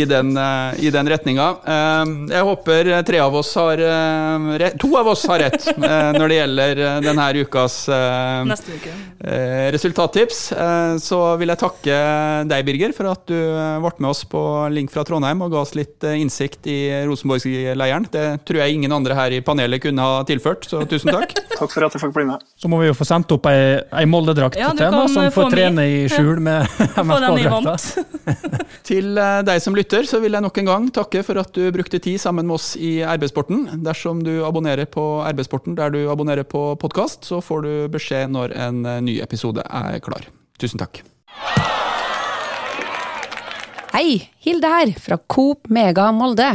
i, 0.00 0.04
den, 0.08 0.32
uh, 0.38 0.70
i 0.78 0.92
den 0.94 1.10
retninga. 1.10 1.48
Uh, 1.66 2.30
jeg 2.30 2.46
håper 2.46 2.92
tre 3.06 3.22
av 3.22 3.38
oss 3.40 3.52
har 3.58 3.82
To 4.80 4.88
av 4.98 5.08
oss 5.10 5.22
har 5.28 5.40
rett 5.42 5.66
når 5.80 6.24
det 6.30 6.36
gjelder 6.36 6.80
denne 7.04 7.26
ukas 7.40 7.76
uke. 7.90 8.92
resultattips. 9.74 10.38
så 11.02 11.18
vil 11.40 11.52
jeg 11.52 11.60
takke 11.60 11.96
deg, 12.50 12.64
Birger, 12.66 12.94
for 12.96 13.10
at 13.10 13.24
du 13.28 13.36
ble 13.36 13.92
med 13.98 14.10
oss 14.10 14.22
på 14.28 14.42
Link 14.72 14.92
fra 14.92 15.04
Trondheim 15.06 15.42
og 15.44 15.52
ga 15.54 15.62
oss 15.62 15.74
litt 15.78 16.04
innsikt 16.08 16.68
i 16.70 16.78
Rosenborg-leiren. 17.08 18.08
Det 18.12 18.26
tror 18.48 18.62
jeg 18.62 18.78
ingen 18.78 18.94
andre 18.96 19.16
her 19.18 19.36
i 19.36 19.42
panelet 19.44 19.82
kunne 19.84 20.06
ha 20.06 20.19
tilført 20.28 20.40
tilført, 20.40 20.68
så 20.68 20.82
tusen 20.88 21.12
takk. 21.12 21.34
takk 21.58 21.72
for 21.72 21.86
at 21.86 21.94
jeg 21.94 22.02
fikk 22.02 22.14
bli 22.14 22.26
med. 22.28 22.44
Så 22.60 22.70
må 22.70 22.80
vi 22.80 22.88
jo 22.88 22.96
få 22.96 23.06
sendt 23.08 23.32
opp 23.34 23.46
ei, 23.50 23.80
ei 24.00 24.06
Molde-drakt 24.08 24.58
ja, 24.58 24.70
til 24.76 24.86
henne, 24.86 25.06
som 25.12 25.28
får 25.34 25.52
trene 25.54 25.86
i 25.86 25.98
skjul 26.10 26.40
med 26.44 26.66
MFK-drakta. 27.00 27.76
til 28.90 29.20
eh, 29.20 29.40
deg 29.46 29.62
som 29.62 29.76
lytter, 29.76 30.08
så 30.08 30.22
vil 30.22 30.36
jeg 30.36 30.44
nok 30.44 30.62
en 30.62 30.70
gang 30.70 30.88
takke 31.00 31.24
for 31.26 31.40
at 31.42 31.52
du 31.56 31.70
brukte 31.74 32.02
tid 32.02 32.20
sammen 32.22 32.48
med 32.48 32.58
oss 32.58 32.72
i 32.76 33.00
Arbeidssporten. 33.06 33.82
Dersom 33.84 34.24
du 34.26 34.40
abonnerer 34.46 34.88
på 34.90 35.06
Arbeidssporten 35.26 35.78
der 35.78 35.94
du 35.94 36.02
abonnerer 36.12 36.46
på 36.48 36.72
podkast, 36.80 37.24
så 37.28 37.42
får 37.44 37.66
du 37.66 37.72
beskjed 37.92 38.32
når 38.34 38.56
en 38.68 38.84
eh, 38.86 39.02
ny 39.04 39.20
episode 39.24 39.64
er 39.64 40.00
klar. 40.04 40.28
Tusen 40.60 40.80
takk. 40.80 41.02
Hei, 43.90 44.20
Hilde 44.44 44.68
her, 44.70 44.92
fra 45.02 45.18
Coop 45.28 45.66
Mega 45.72 46.12
Molde. 46.14 46.54